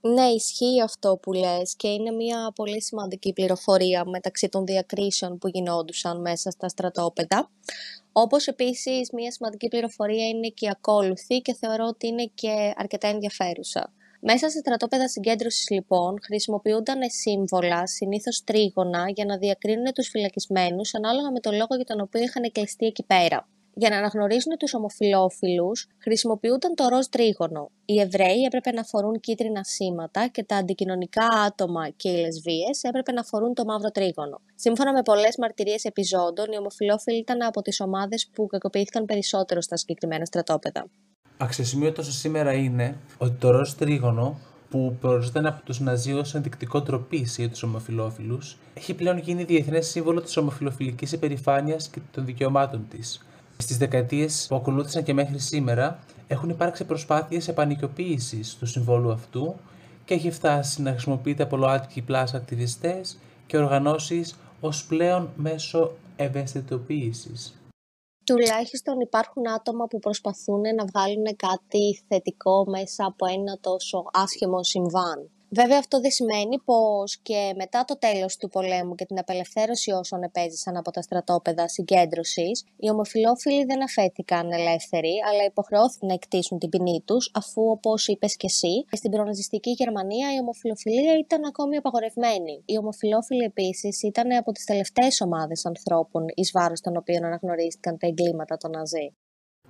[0.00, 5.48] Ναι, ισχύει αυτό που λες και είναι μια πολύ σημαντική πληροφορία μεταξύ των διακρίσεων που
[5.48, 7.50] γινόντουσαν μέσα στα στρατόπεδα.
[8.12, 13.08] Όπως επίσης μια σημαντική πληροφορία είναι και η ακόλουθη και θεωρώ ότι είναι και αρκετά
[13.08, 13.92] ενδιαφέρουσα.
[14.20, 21.30] Μέσα σε στρατόπεδα συγκέντρωσης, λοιπόν, χρησιμοποιούνταν σύμβολα, συνήθως τρίγωνα, για να διακρίνουν τους φυλακισμένους ανάλογα
[21.30, 23.48] με τον λόγο για τον οποίο είχαν κλειστεί εκεί πέρα.
[23.78, 27.70] Για να αναγνωρίζουν τους ομοφυλόφιλους, χρησιμοποιούνταν το ροζ τρίγωνο.
[27.84, 33.12] Οι Εβραίοι έπρεπε να φορούν κίτρινα σήματα και τα αντικοινωνικά άτομα και οι λεσβείε έπρεπε
[33.12, 34.40] να φορούν το μαύρο τρίγωνο.
[34.54, 39.76] Σύμφωνα με πολλές μαρτυρίες επιζώντων, οι ομοφυλόφιλοι ήταν από τις ομάδες που κακοποιήθηκαν περισσότερο στα
[39.76, 40.90] συγκεκριμένα στρατόπεδα.
[41.38, 44.38] Αξιοσημείωτο σήμερα είναι ότι το ροζ τρίγωνο
[44.70, 48.38] που προοριζόταν από τους Ναζί ως ενδεικτικό τροπή για τους ομοφυλόφιλου,
[48.74, 53.26] έχει πλέον γίνει διεθνές σύμβολο της ομοφυλοφιλική υπερηφάνειας και των δικαιωμάτων της.
[53.56, 59.54] Στις δεκαετίες που ακολούθησαν και μέχρι σήμερα, έχουν υπάρξει προσπάθειες επανοικιοποίηση του συμβόλου αυτού
[60.04, 67.56] και έχει φτάσει να χρησιμοποιείται από ΛΟΑΤΚΙ πλάς ακτιβιστές και οργανώσεις ως πλέον μέσο ευαισθητοποίησης
[68.26, 75.30] τουλάχιστον υπάρχουν άτομα που προσπαθούν να βγάλουν κάτι θετικό μέσα από ένα τόσο άσχημο συμβάν.
[75.60, 80.22] Βέβαια αυτό δεν σημαίνει πως και μετά το τέλος του πολέμου και την απελευθέρωση όσων
[80.22, 86.68] επέζησαν από τα στρατόπεδα συγκέντρωσης, οι ομοφιλόφιλοι δεν αφέθηκαν ελεύθεροι, αλλά υποχρεώθηκαν να εκτίσουν την
[86.68, 92.62] ποινή τους, αφού όπως είπες και εσύ, στην προναζιστική Γερμανία η ομοφιλοφιλία ήταν ακόμη απαγορευμένη.
[92.64, 98.06] Οι ομοφιλόφιλοι επίσης ήταν από τις τελευταίες ομάδες ανθρώπων εις βάρος των οποίων αναγνωρίστηκαν τα
[98.06, 99.16] εγκλήματα των Ναζί.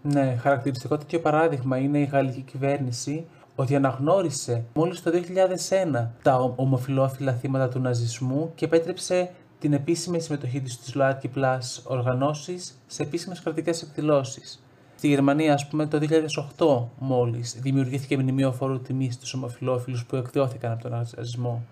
[0.02, 7.32] Ναι, χαρακτηριστικό τέτοιο παράδειγμα είναι η γαλλική κυβέρνηση ότι αναγνώρισε μόλις το 2001 τα ομοφιλόφιλα
[7.32, 13.40] θύματα του ναζισμού και επέτρεψε την επίσημη συμμετοχή της στις ΛΟΑΤΚΙ Plus οργανώσεις σε επίσημες
[13.40, 14.60] κρατικές εκδηλώσεις.
[14.96, 20.72] Στη Γερμανία, ας πούμε, το 2008 μόλις δημιουργήθηκε μνημείο φόρου τιμής στους ομοφιλόφιλους που εκδιώθηκαν
[20.72, 21.64] από τον ναζισμό.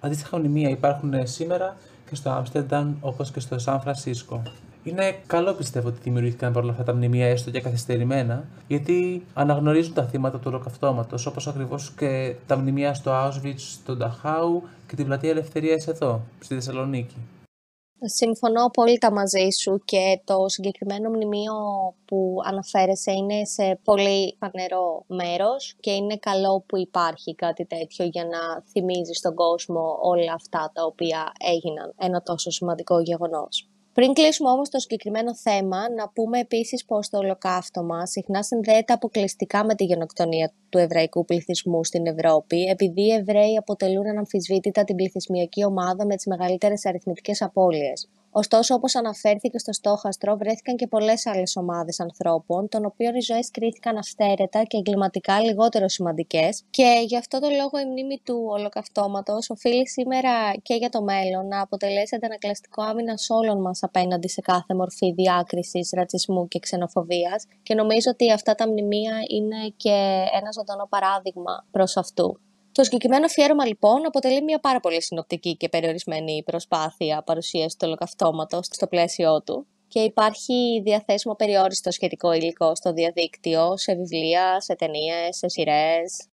[0.00, 1.76] Αντίστοιχα μνημεία υπάρχουν σήμερα
[2.08, 4.42] και στο Άμστερνταμ όπως και στο Σαν Φρανσίσκο.
[4.84, 10.04] Είναι καλό πιστεύω ότι δημιουργήθηκαν όλα αυτά τα μνημεία έστω και καθυστερημένα, γιατί αναγνωρίζουν τα
[10.04, 15.30] θύματα του ολοκαυτώματο, όπως ακριβώς και τα μνημεία στο Auschwitz, στο Νταχάου και την πλατεία
[15.30, 17.16] Ελευθερίας εδώ, στη Θεσσαλονίκη.
[18.00, 21.54] Συμφωνώ απόλυτα μαζί σου και το συγκεκριμένο μνημείο
[22.04, 28.24] που αναφέρεσαι είναι σε πολύ φανερό μέρος και είναι καλό που υπάρχει κάτι τέτοιο για
[28.24, 33.68] να θυμίζεις στον κόσμο όλα αυτά τα οποία έγιναν ένα τόσο σημαντικό γεγονός.
[33.98, 39.64] Πριν κλείσουμε όμως το συγκεκριμένο θέμα, να πούμε επίσης πως το ολοκαύτωμα συχνά συνδέεται αποκλειστικά
[39.64, 45.64] με τη γενοκτονία του εβραϊκού πληθυσμού στην Ευρώπη, επειδή οι Εβραίοι αποτελούν αναμφισβήτητα την πληθυσμιακή
[45.64, 48.08] ομάδα με τις μεγαλύτερες αριθμητικές απώλειες.
[48.30, 53.50] Ωστόσο, όπως αναφέρθηκε στο στόχαστρο, βρέθηκαν και πολλές άλλες ομάδες ανθρώπων, των οποίων οι ζωές
[53.50, 59.50] κρίθηκαν αυθαίρετα και εγκληματικά λιγότερο σημαντικές, και γι' αυτό το λόγο η μνήμη του ολοκαυτώματος
[59.50, 60.30] οφείλει σήμερα
[60.62, 65.90] και για το μέλλον να αποτελέσει αντανακλαστικό άμυνα όλων μας απέναντι σε κάθε μορφή διάκρισης,
[65.92, 71.96] ρατσισμού και ξενοφοβίας, και νομίζω ότι αυτά τα μνημεία είναι και ένα ζωντανό παράδειγμα προς
[71.96, 72.40] αυτού.
[72.78, 78.66] Το συγκεκριμένο αφιέρωμα λοιπόν αποτελεί μια πάρα πολύ συνοπτική και περιορισμένη προσπάθεια παρουσίασης του ολοκαυτώματος
[78.70, 85.36] στο πλαίσιο του και υπάρχει διαθέσιμο περιόριστο σχετικό υλικό στο διαδίκτυο, σε βιβλία, σε ταινίες,
[85.36, 86.26] σε σειρές.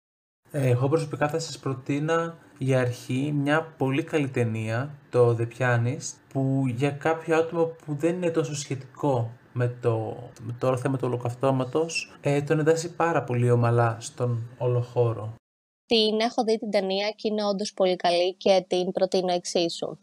[0.51, 6.13] Ε, εγώ προσωπικά θα σας προτείνα για αρχή μια πολύ καλή ταινία, το The Pianist,
[6.33, 11.07] που για κάποιο άτομο που δεν είναι τόσο σχετικό με το, με το θέμα του
[11.07, 15.33] ολοκαυτώματος, ε, τον εντάσσει πάρα πολύ ομαλά στον όλο χώρο.
[15.93, 19.97] Την έχω δει την ταινία και είναι όντως πολύ καλή και την προτείνω εξίσου.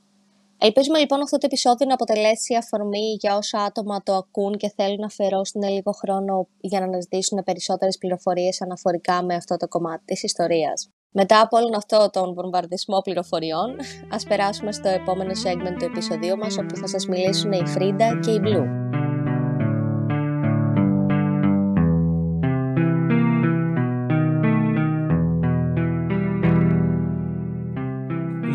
[0.58, 4.98] Ελπίζουμε λοιπόν αυτό το επεισόδιο να αποτελέσει αφορμή για όσα άτομα το ακούν και θέλουν
[4.98, 10.22] να αφιερώσουν λίγο χρόνο για να αναζητήσουν περισσότερες πληροφορίες αναφορικά με αυτό το κομμάτι της
[10.22, 10.88] ιστορίας.
[11.10, 13.76] Μετά από όλον αυτό τον βομβαρδισμό πληροφοριών,
[14.10, 18.30] ας περάσουμε στο επόμενο segment του επεισοδίου μας όπου θα σας μιλήσουν η Φρίντα και
[18.30, 18.99] η Blue.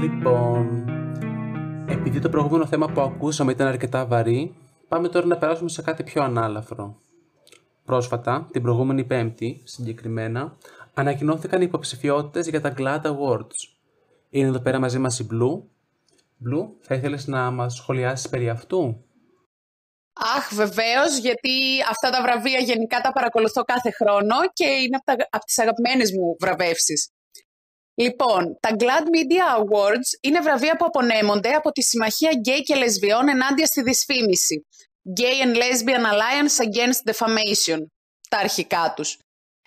[0.02, 0.86] Λοιπόν,
[1.90, 4.56] επειδή το προηγούμενο θέμα που ακούσαμε ήταν αρκετά βαρύ,
[4.88, 7.02] πάμε τώρα να περάσουμε σε κάτι πιο ανάλαφρο.
[7.86, 10.58] Πρόσφατα, την προηγούμενη Πέμπτη συγκεκριμένα,
[10.94, 13.76] ανακοινώθηκαν οι υποψηφιότητες για τα GLAD Awards.
[14.30, 15.62] Είναι εδώ πέρα μαζί μας η Blue.
[16.46, 19.06] Blue, θα ήθελες να μας σχολιάσεις περί αυτού;
[20.38, 25.28] Αχ, βεβαίως, γιατί αυτά τα βραβεία γενικά τα παρακολουθώ κάθε χρόνο και είναι από, τα,
[25.30, 27.10] από τις αγαπημένες μου βραβεύσεις.
[27.96, 33.30] Λοιπόν, τα GLAD Media Awards είναι βραβεία που απονέμονται από τη Συμμαχία Γκέι και Λεσβιών
[33.30, 34.66] ενάντια στη δυσφήμιση.
[35.20, 37.80] Gay and Lesbian Alliance Against Defamation,
[38.30, 39.18] τα αρχικά τους.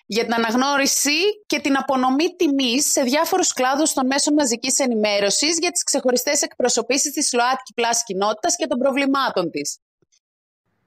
[0.05, 5.71] Για την αναγνώριση και την απονομή τιμής σε διάφορους κλάδους των μέσων μαζικής ενημέρωσης για
[5.71, 9.77] τις ξεχωριστές εκπροσωπήσεις της ΛΟΑΤΚΙ Plus κοινότητας και των προβλημάτων της.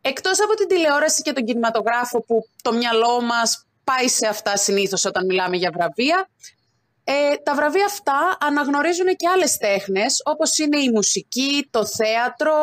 [0.01, 5.05] Εκτός από την τηλεόραση και τον κινηματογράφο που το μυαλό μας πάει σε αυτά συνήθως
[5.05, 6.29] όταν μιλάμε για βραβεία,
[7.05, 12.55] ε, τα βραβεία αυτά αναγνωρίζουν και άλλες τέχνες, όπως είναι η μουσική, το θέατρο,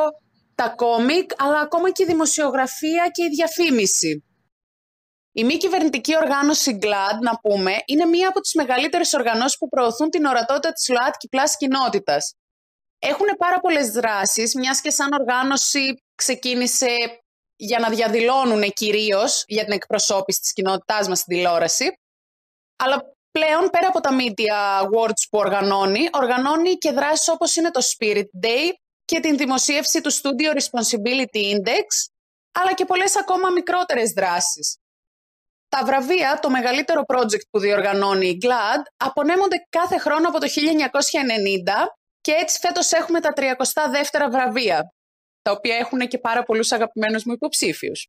[0.55, 4.23] τα κόμικ, αλλά ακόμα και η δημοσιογραφία και η διαφήμιση.
[5.31, 10.09] Η μη κυβερνητική οργάνωση GLAD, να πούμε, είναι μία από τις μεγαλύτερες οργανώσεις που προωθούν
[10.09, 12.33] την ορατότητα της ΛΟΑΤΚΙ Plus κοινότητας.
[12.99, 16.95] Έχουν πάρα πολλές δράσεις, μιας και σαν οργάνωση ξεκίνησε
[17.55, 21.99] για να διαδηλώνουν κυρίως για την εκπροσώπηση της κοινότητάς μας στην τηλεόραση.
[22.75, 27.81] Αλλά πλέον πέρα από τα Media Awards που οργανώνει, οργανώνει και δράσεις όπως είναι το
[27.91, 28.71] Spirit Day
[29.05, 31.85] και την δημοσίευση του Studio Responsibility Index,
[32.51, 34.77] αλλά και πολλές ακόμα μικρότερες δράσεις.
[35.69, 41.87] Τα βραβεία, το μεγαλύτερο project που διοργανώνει η GLAD, απονέμονται κάθε χρόνο από το 1990
[42.21, 44.93] και έτσι φέτος έχουμε τα 32 βραβεία,
[45.41, 48.07] τα οποία έχουν και πάρα πολλούς αγαπημένους μου υποψήφιους.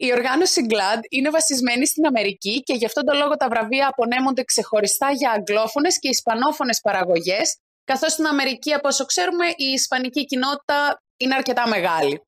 [0.00, 4.44] Η οργάνωση GLAD είναι βασισμένη στην Αμερική και γι' αυτόν τον λόγο τα βραβεία απονέμονται
[4.44, 11.02] ξεχωριστά για αγγλόφωνες και ισπανόφωνες παραγωγές, καθώς στην Αμερική, από όσο ξέρουμε, η ισπανική κοινότητα
[11.16, 12.22] είναι αρκετά μεγάλη.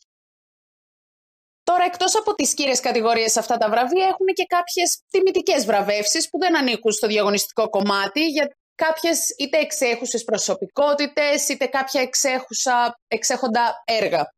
[1.63, 6.39] Τώρα, εκτός από τις κύριες κατηγορίες αυτά τα βραβεία, έχουν και κάποιες τιμητικές βραβεύσεις που
[6.39, 14.33] δεν ανήκουν στο διαγωνιστικό κομμάτι, για κάποιες είτε εξέχουσες προσωπικότητες, είτε κάποια εξέχουσα, εξέχοντα έργα.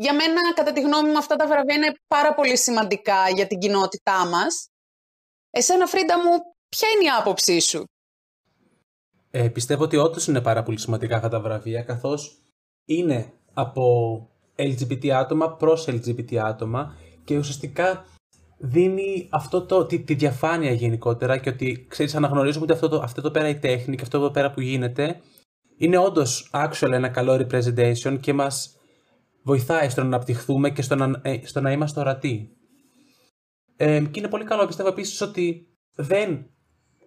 [0.00, 3.58] Για μένα, κατά τη γνώμη μου, αυτά τα βραβεία είναι πάρα πολύ σημαντικά για την
[3.58, 4.68] κοινότητά μας.
[5.50, 6.30] Εσένα, Φρίντα μου,
[6.68, 7.84] ποια είναι η άποψή σου;
[9.30, 12.42] Ε, πιστεύω ότι όντως είναι πάρα πολύ σημαντικά αυτά τα βραβεία, καθώς
[12.84, 13.84] είναι από
[14.56, 18.04] LGBT άτομα προς LGBT άτομα και ουσιαστικά
[18.58, 23.20] δίνει αυτό το, τη, τη διαφάνεια γενικότερα και ότι ξέρεις αναγνωρίζουμε ότι αυτό το, αυτό
[23.20, 25.20] το πέρα η τέχνη και αυτό εδώ πέρα που γίνεται
[25.76, 28.77] είναι όντως actual ένα καλό representation και μας
[29.48, 32.56] βοηθάει στο να αναπτυχθούμε και στο να, ε, στο να είμαστε ορατοί.
[33.76, 36.46] Ε, και είναι πολύ καλό πιστεύω επίσης ότι δεν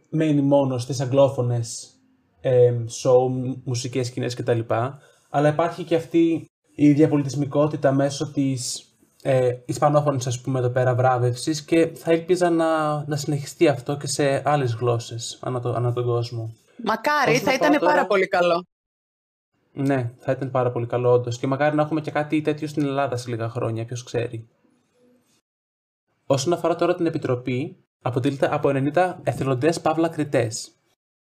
[0.10, 1.90] μένει μόνο στις αγγλόφωνες
[2.42, 2.74] ε,
[3.04, 3.18] show,
[3.64, 4.60] μουσικές σκηνές κτλ.
[5.30, 8.86] Αλλά υπάρχει και αυτή η διαπολιτισμικότητα μέσω της
[9.22, 14.08] ε, ισπανόφωνης ας πούμε εδώ πέρα βράβευσης και θα ήλπιζα να, να συνεχιστεί αυτό και
[14.08, 16.54] σε άλλες γλώσσες ανά, το, ανά τον κόσμο.
[16.84, 18.66] Μακάρι, θα ήταν πάρα πολύ καλό.
[19.74, 21.38] Ναι, θα ήταν πάρα πολύ καλό όντως.
[21.38, 24.48] Και μακάρι να έχουμε και κάτι τέτοιο στην Ελλάδα σε λίγα χρόνια, ποιος ξέρει.
[26.26, 30.72] Όσον αφορά τώρα την Επιτροπή, αποτελείται από 90 εθελοντές παύλα κριτές.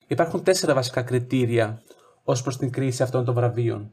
[0.08, 1.82] Υπάρχουν τέσσερα βασικά κριτήρια
[2.24, 3.92] ως προς την κρίση αυτών των βραβείων.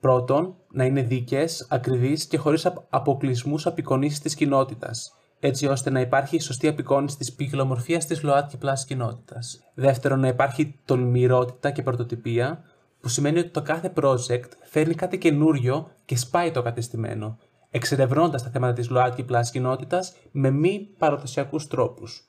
[0.00, 6.38] Πρώτον, να είναι δίκαιες, ακριβείς και χωρίς αποκλεισμούς απεικονίσεις της κοινότητας, έτσι ώστε να υπάρχει
[6.38, 9.60] σωστή απεικόνηση της ποικιλομορφίας της ΛΟΑΤΚΙ Plus κοινότητας.
[9.74, 12.64] Δεύτερον, να υπάρχει τολμηρότητα και πρωτοτυπία,
[13.04, 17.38] που σημαίνει ότι το κάθε project φέρνει κάτι καινούριο και σπάει το κατεστημένο,
[17.70, 22.28] εξερευνώντας τα θέματα της ΛΟΑΤΚΙ Plus κοινότητας με μη παραδοσιακούς τρόπους.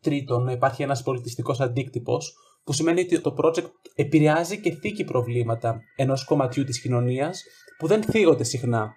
[0.00, 5.80] Τρίτον, να υπάρχει ένας πολιτιστικός αντίκτυπος, που σημαίνει ότι το project επηρεάζει και θίγει προβλήματα
[5.96, 7.42] ενός κομματιού της κοινωνίας
[7.78, 8.92] που δεν θίγονται συχνά.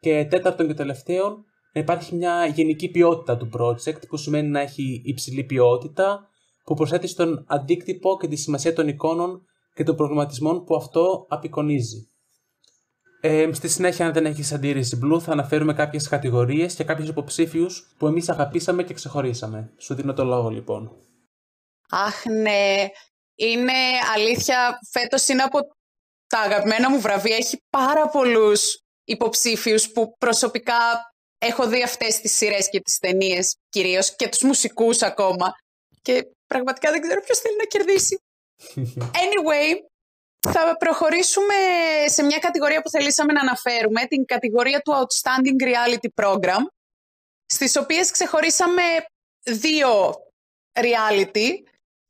[0.00, 5.02] Και τέταρτον και τελευταίον, να υπάρχει μια γενική ποιότητα του project, που σημαίνει να έχει
[5.04, 6.28] υψηλή ποιότητα,
[6.64, 12.10] που προσθέτει στον αντίκτυπο και τη σημασία των εικόνων και των προβληματισμών που αυτό απεικονίζει.
[13.20, 17.94] Ε, στη συνέχεια, αν δεν έχεις αντίρρηση Blue, θα αναφέρουμε κάποιες κατηγορίες και κάποιους υποψήφιους
[17.98, 19.72] που εμείς αγαπήσαμε και ξεχωρίσαμε.
[19.78, 20.90] Σου δίνω το λόγο, λοιπόν.
[21.88, 22.88] Αχ, ναι.
[23.34, 23.72] Είναι
[24.14, 25.58] αλήθεια, φέτος είναι από
[26.26, 27.36] τα αγαπημένα μου βραβεία.
[27.36, 30.78] Έχει πάρα πολλούς υποψήφιους που προσωπικά
[31.38, 35.52] έχω δει αυτές τις σειρές και τις ταινίες κυρίως και τους μουσικούς ακόμα.
[36.02, 38.22] Και πραγματικά δεν ξέρω ποιος θέλει να κερδίσει.
[38.96, 39.74] Anyway,
[40.48, 41.54] θα προχωρήσουμε
[42.06, 46.62] σε μια κατηγορία που θελήσαμε να αναφέρουμε, την κατηγορία του Outstanding Reality Program,
[47.46, 48.82] στις οποίες ξεχωρίσαμε
[49.42, 50.14] δύο
[50.72, 51.48] reality.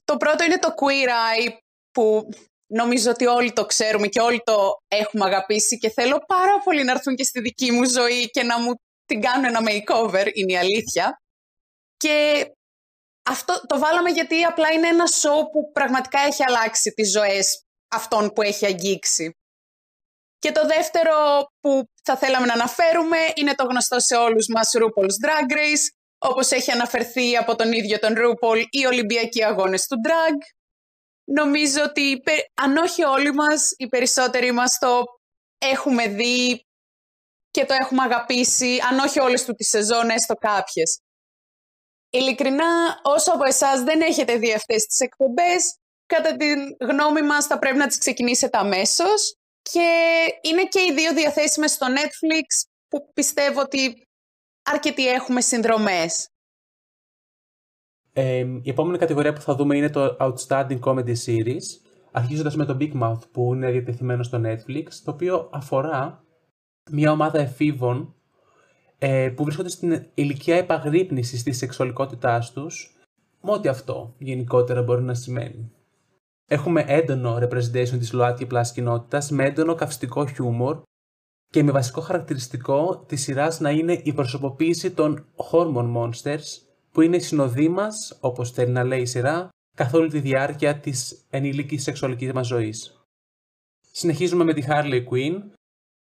[0.04, 1.56] Το πρώτο είναι το Queer Eye,
[1.90, 2.28] που
[2.66, 6.92] νομίζω ότι όλοι το ξέρουμε και όλοι το έχουμε αγαπήσει και θέλω πάρα πολύ να
[6.92, 8.72] έρθουν και στη δική μου ζωή και να μου
[9.04, 11.20] την κάνουν ένα makeover, είναι η αλήθεια.
[11.96, 12.46] Και
[13.30, 18.32] αυτό το βάλαμε γιατί απλά είναι ένα show που πραγματικά έχει αλλάξει τις ζωές αυτόν
[18.32, 19.34] που έχει αγγίξει.
[20.38, 21.14] Και το δεύτερο
[21.60, 25.86] που θα θέλαμε να αναφέρουμε είναι το γνωστό σε όλους μας RuPaul's Drag Race,
[26.18, 30.36] όπως έχει αναφερθεί από τον ίδιο τον RuPaul οι Ολυμπιακοί Αγώνες του Drag.
[31.24, 32.22] Νομίζω ότι
[32.54, 35.02] αν όχι όλοι μας, οι περισσότεροι μας το
[35.58, 36.64] έχουμε δει
[37.50, 41.00] και το έχουμε αγαπήσει, αν όχι όλες του τις σεζόνες, το κάποιες.
[42.10, 46.46] Ειλικρινά, όσο από εσάς δεν έχετε δει αυτές τις εκπομπές, κατά τη
[46.80, 49.34] γνώμη μας θα πρέπει να τις ξεκινήσετε αμέσως.
[49.62, 49.88] και
[50.42, 54.08] είναι και οι δύο διαθέσιμες στο Netflix που πιστεύω ότι
[54.62, 56.28] αρκετοί έχουμε συνδρομές.
[58.12, 61.62] Ε, η επόμενη κατηγορία που θα δούμε είναι το Outstanding Comedy Series,
[62.12, 66.24] αρχίζοντας με το Big Mouth που είναι διατεθειμένο στο Netflix, το οποίο αφορά
[66.90, 68.14] μια ομάδα εφήβων
[69.02, 72.94] ε, που βρίσκονται στην ηλικία επαγρύπνησης της σεξουαλικότητάς τους,
[73.40, 75.72] με ό,τι αυτό γενικότερα μπορεί να σημαίνει.
[76.48, 80.82] Έχουμε έντονο representation της ΛΟΑΤΚΙ πλάς κοινότητας με έντονο καυστικό χιούμορ
[81.46, 86.44] και με βασικό χαρακτηριστικό της σειράς να είναι η προσωποποίηση των Hormone Monsters
[86.92, 90.78] που είναι οι συνοδοί μας, όπως θέλει να λέει η σειρά, καθ' όλη τη διάρκεια
[90.78, 93.04] της ενήλικης σεξουαλικής μας ζωής.
[93.92, 95.42] Συνεχίζουμε με τη Harley Quinn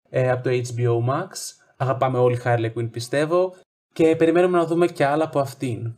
[0.09, 1.29] ε, από το HBO Max.
[1.83, 3.55] Αγαπάμε όλοι Harley Quinn πιστεύω
[3.93, 5.93] και περιμένουμε να δούμε και άλλα από αυτήν.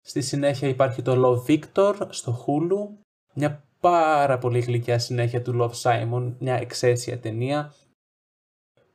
[0.00, 3.04] Στη συνέχεια υπάρχει το Love Victor στο Hulu,
[3.34, 7.74] μια πάρα πολύ γλυκιά συνέχεια του Love Simon, μια εξαίσια ταινία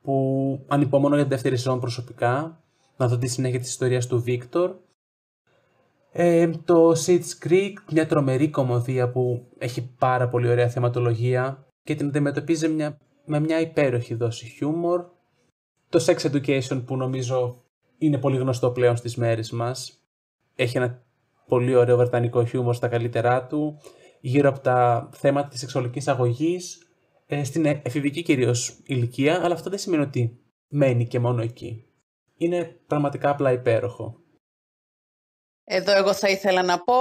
[0.02, 0.14] που
[0.68, 2.60] ανυπομονώ για την δεύτερη σεζόν προσωπικά,
[2.96, 4.76] να δω τη συνέχεια της ιστορίας του Βίκτορ.
[6.12, 12.06] Ε, το Sit's Creek, μια τρομερή κομμωδία που έχει πάρα πολύ ωραία θεματολογία και την
[12.06, 15.16] αντιμετωπίζει μια, με μια υπέροχη δόση χιούμορ.
[15.88, 17.62] Το Sex Education που νομίζω
[17.98, 20.02] είναι πολύ γνωστό πλέον στις μέρες μας.
[20.54, 21.02] Έχει ένα
[21.46, 23.80] πολύ ωραίο βρετανικό χιούμορ στα καλύτερά του
[24.20, 26.88] γύρω από τα θέματα της σεξουαλικής αγωγής
[27.26, 31.84] ε, στην εφηβική κυρίως ηλικία, αλλά αυτό δεν σημαίνει ότι μένει και μόνο εκεί.
[32.36, 34.20] Είναι πραγματικά απλά υπέροχο.
[35.64, 36.94] Εδώ εγώ θα ήθελα να πω,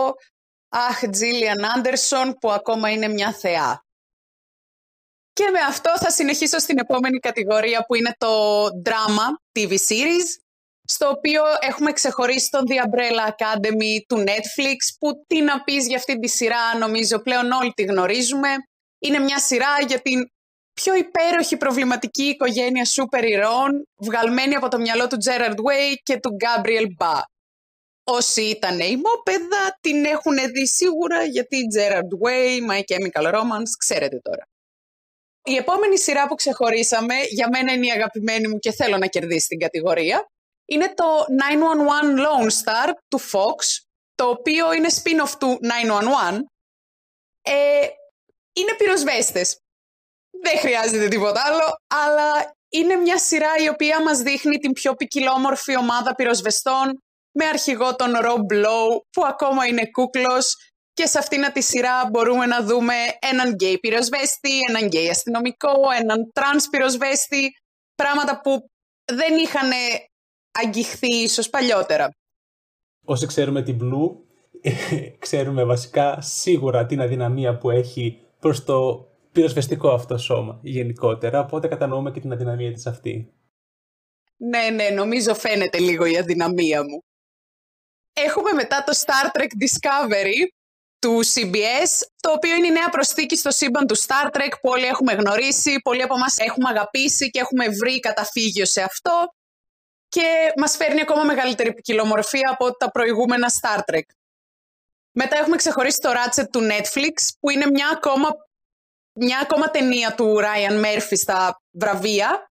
[0.69, 3.85] αχ, Τζίλιαν Άντερσον που ακόμα είναι μια θεά.
[5.37, 10.29] Και με αυτό θα συνεχίσω στην επόμενη κατηγορία που είναι το drama TV series
[10.83, 15.97] στο οποίο έχουμε ξεχωρίσει τον The Umbrella Academy του Netflix, που τι να πεις για
[15.97, 18.49] αυτή τη σειρά, νομίζω πλέον όλοι τη γνωρίζουμε.
[18.99, 20.29] Είναι μια σειρά για την
[20.73, 26.37] πιο υπέροχη προβληματική οικογένεια σούπερ ηρώων, βγαλμένη από το μυαλό του Gerard Way και του
[26.43, 27.21] Gabriel Ba.
[28.03, 34.47] Όσοι ήταν ημόπεδα την έχουν δει σίγουρα γιατί Gerard Way, My Chemical Romance, ξέρετε τώρα.
[35.47, 39.47] Η επόμενη σειρά που ξεχωρίσαμε, για μένα είναι η αγαπημένη μου και θέλω να κερδίσει
[39.47, 40.29] την κατηγορία,
[40.65, 41.25] είναι το
[42.17, 43.57] 911 Lone Star του Fox,
[44.15, 46.39] το οποίο είναι spin-off του 911.
[47.41, 47.87] Ε,
[48.53, 49.59] είναι πυροσβέστες.
[50.43, 55.77] Δεν χρειάζεται τίποτα άλλο, αλλά είναι μια σειρά η οποία μας δείχνει την πιο ποικιλόμορφη
[55.77, 60.66] ομάδα πυροσβεστών με αρχηγό τον Rob Lowe, που ακόμα είναι κούκλος
[60.97, 66.31] και σε αυτήν τη σειρά μπορούμε να δούμε έναν γκέι πυροσβέστη, έναν γκέι αστυνομικό, έναν
[66.33, 67.51] τρανς πυροσβέστη,
[67.95, 68.69] πράγματα που
[69.05, 69.69] δεν είχαν
[70.51, 72.09] αγγιχθεί ίσως παλιότερα.
[73.05, 74.15] Όσοι ξέρουμε την Blue,
[75.25, 82.11] ξέρουμε βασικά σίγουρα την αδυναμία που έχει προς το πυροσβεστικό αυτό σώμα γενικότερα, οπότε κατανοούμε
[82.11, 83.33] και την αδυναμία της αυτή.
[84.37, 87.03] Ναι, ναι, νομίζω φαίνεται λίγο η αδυναμία μου.
[88.13, 90.56] Έχουμε μετά το Star Trek Discovery
[90.99, 91.91] του CBS,
[92.21, 95.79] το οποίο είναι η νέα προσθήκη στο σύμπαν του Star Trek που όλοι έχουμε γνωρίσει,
[95.83, 99.31] πολλοί από εμάς έχουμε αγαπήσει και έχουμε βρει καταφύγιο σε αυτό.
[100.09, 104.01] και μας φέρνει ακόμα μεγαλύτερη ποικιλομορφία από τα προηγούμενα Star Trek.
[105.11, 108.29] Μετά έχουμε ξεχωρίσει το Ratchet του Netflix, που είναι μια ακόμα,
[109.13, 112.51] μια ακόμα ταινία του Ryan Murphy στα βραβεία,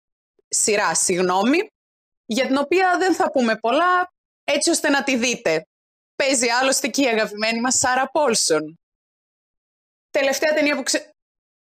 [0.48, 1.72] σειρά, συγγνώμη,
[2.26, 4.14] για την οποία δεν θα πούμε πολλά,
[4.44, 5.68] έτσι ώστε να τη δείτε.
[6.24, 8.80] Παίζει άλλωστε και η αγαπημένη μας Σάρα Πόλσον.
[10.10, 11.10] Τελευταία, ταινία που ξε...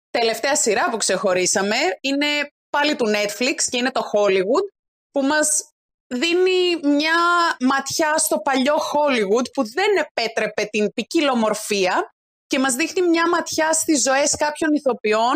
[0.10, 4.66] Τελευταία σειρά που ξεχωρίσαμε είναι πάλι του Netflix και είναι το Hollywood,
[5.12, 5.70] που μας
[6.08, 7.16] δίνει μια
[7.60, 12.14] ματιά στο παλιό Hollywood που δεν επέτρεπε την ποικιλομορφία
[12.48, 15.36] και μας δείχνει μια ματιά στις ζωές κάποιων ηθοποιών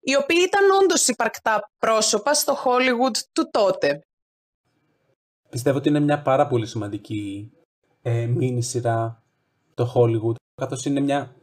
[0.00, 4.02] οι οποίοι ήταν όντως υπαρκτά πρόσωπα στο Hollywood του τότε.
[5.50, 7.52] Πιστεύω ότι είναι μια πάρα πολύ σημαντική
[8.08, 9.22] ε, μίνι σειρά
[9.74, 11.34] το Hollywood, καθώς είναι μια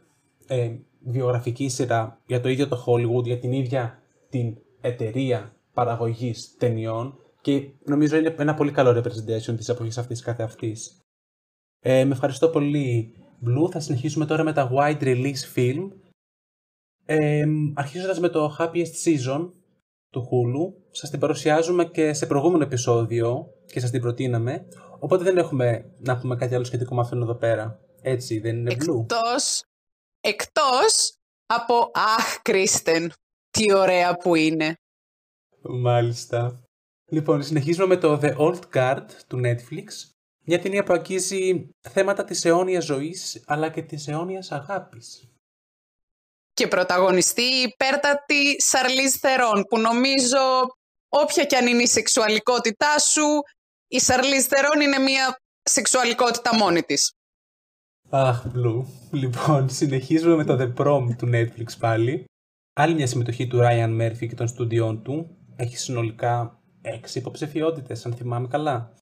[0.46, 3.98] ε, βιογραφική σειρά για το ίδιο το Hollywood, για την ίδια
[4.28, 10.42] την εταιρεία παραγωγής ταινιών και νομίζω είναι ένα πολύ καλό representation της εποχής αυτής κάθε
[10.42, 11.00] αυτής.
[11.80, 13.14] Ε, με ευχαριστώ πολύ,
[13.44, 13.70] Blue.
[13.70, 15.88] Θα συνεχίσουμε τώρα με τα wide release film.
[17.04, 17.44] Ε,
[17.74, 19.50] αρχίζοντας με το Happiest Season
[20.10, 20.82] του Hulu.
[20.90, 24.66] Σας την παρουσιάζουμε και σε προηγούμενο επεισόδιο και σας την προτείναμε.
[24.98, 27.80] Οπότε δεν έχουμε να πούμε κάτι άλλο σχετικό με αυτόν εδώ πέρα.
[28.02, 29.62] Έτσι, δεν είναι Blue; Εκτός,
[30.20, 31.14] εκτός
[31.46, 33.12] από «Αχ, Κρίστεν,
[33.50, 34.74] τι ωραία που είναι».
[35.62, 36.60] Μάλιστα.
[37.10, 39.86] Λοιπόν, συνεχίζουμε με το The Old Guard του Netflix.
[40.44, 45.30] Μια ταινία που αγγίζει θέματα της αιώνιας ζωής, αλλά και της αιώνιας αγάπης.
[46.52, 50.66] Και πρωταγωνιστή η υπέρτατη Σαρλίζ Θερόν, που νομίζω
[51.08, 53.22] όποια και αν είναι η σεξουαλικότητά σου,
[53.88, 57.12] η Σαρλίζ Θερόν είναι μια σεξουαλικότητα μόνη της.
[58.10, 58.84] Αχ, Blue.
[59.10, 62.24] Λοιπόν, συνεχίζουμε με το The Prom του Netflix πάλι.
[62.72, 65.36] Άλλη μια συμμετοχή του Ryan Murphy και των στούντιών του.
[65.56, 68.92] Έχει συνολικά έξι υποψηφιότητες, αν θυμάμαι καλά.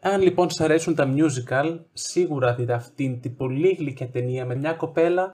[0.00, 4.72] Αν λοιπόν σας αρέσουν τα musical, σίγουρα δείτε αυτήν την πολύ γλυκιά ταινία με μια
[4.72, 5.30] κοπέλα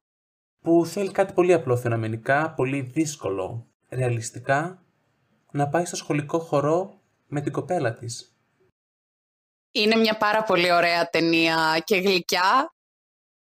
[0.65, 4.83] που θέλει κάτι πολύ απλό φαινομενικά, πολύ δύσκολο, ρεαλιστικά,
[5.53, 8.36] να πάει στο σχολικό χορό με την κοπέλα της.
[9.77, 12.75] Είναι μια πάρα πολύ ωραία ταινία και γλυκιά.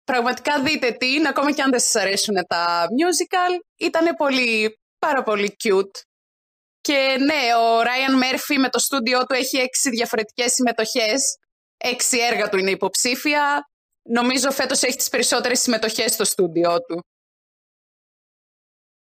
[0.03, 5.55] Πραγματικά δείτε την, ακόμα και αν δεν σας αρέσουν τα musical, ήταν πολύ, πάρα πολύ
[5.63, 6.01] cute.
[6.81, 11.37] Και ναι, ο Ράιαν Μέρφυ με το στούντιό του έχει έξι διαφορετικές συμμετοχές.
[11.77, 13.69] Έξι έργα του είναι υποψήφια.
[14.09, 17.03] Νομίζω φέτος έχει τις περισσότερες συμμετοχές στο στούντιό του.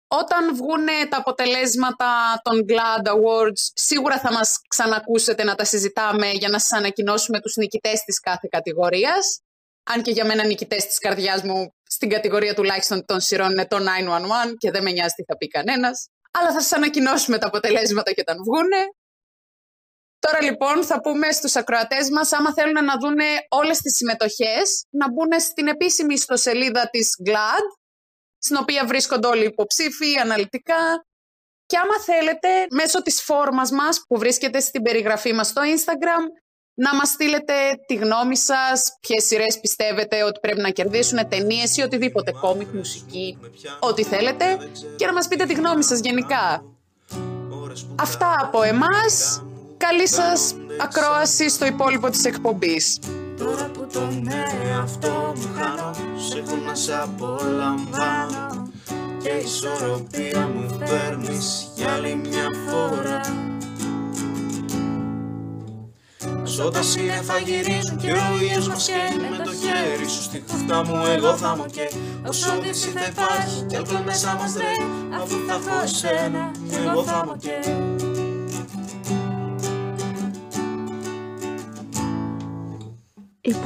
[0.08, 6.48] Όταν βγουν τα αποτελέσματα των GLAD Awards, σίγουρα θα μας ξανακούσετε να τα συζητάμε για
[6.48, 9.40] να σας ανακοινώσουμε τους νικητές της κάθε κατηγορίας.
[9.84, 13.78] Αν και για μένα νικητές της καρδιάς μου στην κατηγορία τουλάχιστον των σειρών είναι το
[13.78, 18.12] 911 και δεν με νοιάζει τι θα πει κανένας αλλά θα σας ανακοινώσουμε τα αποτελέσματα
[18.12, 18.82] και όταν βγούνε.
[20.18, 25.12] Τώρα λοιπόν θα πούμε στους ακροατές μας, άμα θέλουν να δούνε όλες τις συμμετοχές, να
[25.12, 27.66] μπουν στην επίσημη ιστοσελίδα της GLAD,
[28.46, 30.82] στην οποία βρίσκονται όλοι οι υποψήφοι, αναλυτικά.
[31.66, 36.24] Και άμα θέλετε, μέσω της φόρμας μας που βρίσκεται στην περιγραφή μας στο Instagram,
[36.74, 37.54] να μας στείλετε
[37.86, 43.38] τη γνώμη σας, ποιες σειρές πιστεύετε ότι πρέπει να κερδίσουν, ταινίες ή οτιδήποτε, κόμικ, μουσική,
[43.80, 44.58] ό,τι θέλετε
[44.96, 46.64] και να μας πείτε τη γνώμη σας γενικά.
[48.00, 49.42] Αυτά από εμάς.
[49.76, 52.98] Καλή σας ακρόαση στο υπόλοιπο της εκπομπής.
[53.38, 54.28] Τώρα που τον
[54.64, 58.70] εαυτό μου χάνω, σε έχω να σε απολαμβάνω
[59.22, 63.20] και η ισορροπία μου παίρνεις για άλλη μια φορά.
[66.64, 66.82] Όταν
[67.22, 71.36] θα γυρίζουν και ο ήλιος μας καίει με το χέρι σου στη χούφτα μου εγώ
[71.36, 71.90] θα μου και
[72.28, 74.86] Όσο δύση θα υπάρχει κι αλκοόλ μέσα μας ρέει
[75.20, 76.50] Αφού θα έχω εσένα
[76.86, 77.56] εγώ θα μου και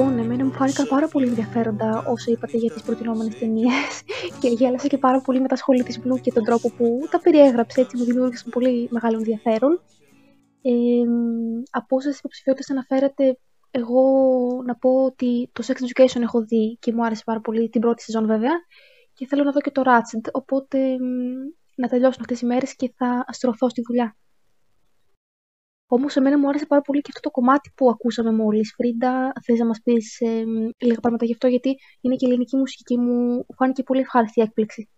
[0.00, 4.02] Λοιπόν, εμένα μου φάνηκαν πάρα πολύ ενδιαφέροντα όσο είπατε για τις προτινόμενες ταινίες
[4.40, 7.20] και γέλασα και πάρα πολύ με τα σχόλια της Blue και τον τρόπο που τα
[7.20, 9.80] περιέγραψε, έτσι μου δημιούργησαν πολύ μεγάλο ενδιαφέρον.
[10.62, 10.70] Ε,
[11.70, 13.38] από όσες υποψηφιότητες αναφέρατε,
[13.70, 14.02] εγώ
[14.66, 18.02] να πω ότι το Sex Education έχω δει και μου άρεσε πάρα πολύ την πρώτη
[18.02, 18.52] σεζόν βέβαια
[19.14, 20.96] και θέλω να δω και το Ratchet, οπότε
[21.76, 24.16] να τελειώσουν αυτές οι μέρες και θα αστρωθώ στη δουλειά.
[25.92, 28.72] Όμως, εμένα μου άρεσε πάρα πολύ και αυτό το κομμάτι που ακούσαμε μόλις.
[28.76, 30.44] Φρίντα, θες να μας πεις ε,
[30.78, 34.88] λίγα πράγματα γι' αυτό, γιατί είναι και η ελληνική μουσική μου φάνηκε πολύ ευχάριστη έκπληξη.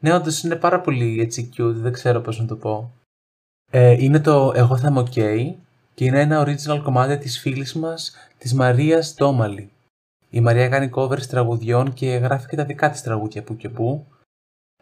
[0.00, 2.92] Ναι, όντως είναι πάρα πολύ έτσι cute, δεν ξέρω πώς να το πω.
[3.70, 5.54] Ε, είναι το «Εγώ θα είμαι ok»
[5.94, 9.70] και είναι ένα original κομμάτι της φίλης μας, της Μαρίας Τόμαλη.
[10.30, 14.06] Η Μαρία κάνει covers τραγουδιών και γράφει και τα δικά της τραγούδια που και που,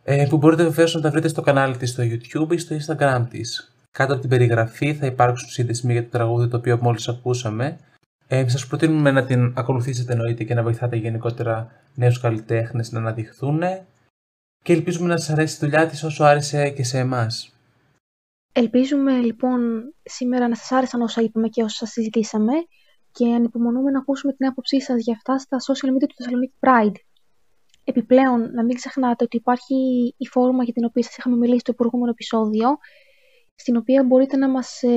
[0.02, 3.26] ε, που μπορείτε βεβαίως να τα βρείτε στο κανάλι της στο YouTube ή στο Instagram
[3.30, 3.74] της.
[3.90, 7.78] Κάτω από την περιγραφή θα υπάρξουν σύνδεσμοι για το τραγούδι το οποίο μόλις ακούσαμε.
[8.26, 13.62] Ε, σας προτείνουμε να την ακολουθήσετε εννοείται και να βοηθάτε γενικότερα νέους καλλιτέχνες να αναδειχθούν
[14.62, 17.54] και ελπίζουμε να σας αρέσει η δουλειά της όσο άρεσε και σε εμάς.
[18.52, 19.60] Ελπίζουμε λοιπόν
[20.02, 22.52] σήμερα να σας άρεσαν όσα είπαμε και όσα συζητήσαμε
[23.12, 26.98] και ανυπομονούμε να ακούσουμε την άποψή σας για αυτά στα social media του Θεσσαλονίκη Pride.
[27.84, 29.74] Επιπλέον, να μην ξεχνάτε ότι υπάρχει
[30.16, 32.78] η φόρμα για την οποία σας είχαμε μιλήσει στο προηγούμενο επεισόδιο,
[33.60, 34.88] στην οποία μπορείτε να μας ε,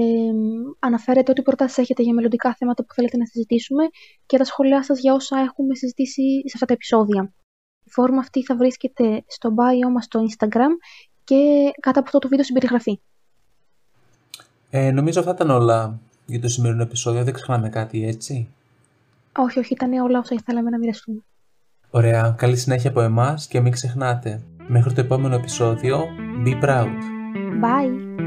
[0.80, 3.84] αναφέρετε ό,τι προτάσεις έχετε για μελλοντικά θέματα που θέλετε να συζητήσουμε
[4.26, 7.34] και τα σχόλιά σας για όσα έχουμε συζητήσει σε αυτά τα επεισόδια.
[7.84, 10.74] Η φόρμα αυτή θα βρίσκεται στο bio μας στο Instagram
[11.24, 13.00] και κάτω από αυτό το βίντεο στην περιγραφή.
[14.70, 17.24] Ε, νομίζω αυτά ήταν όλα για το σημερινό επεισόδιο.
[17.24, 18.50] Δεν ξεχνάμε κάτι, έτσι;
[19.38, 21.22] Όχι, όχι, ήταν όλα όσα ήθελαμε να μοιραστούμε.
[21.90, 24.44] Ωραία, καλή συνέχεια από εμάς και μην ξεχνάτε.
[24.68, 26.06] Μέχρι το επόμενο επεισόδιο,
[26.46, 27.14] be proud.
[27.62, 28.24] Bye!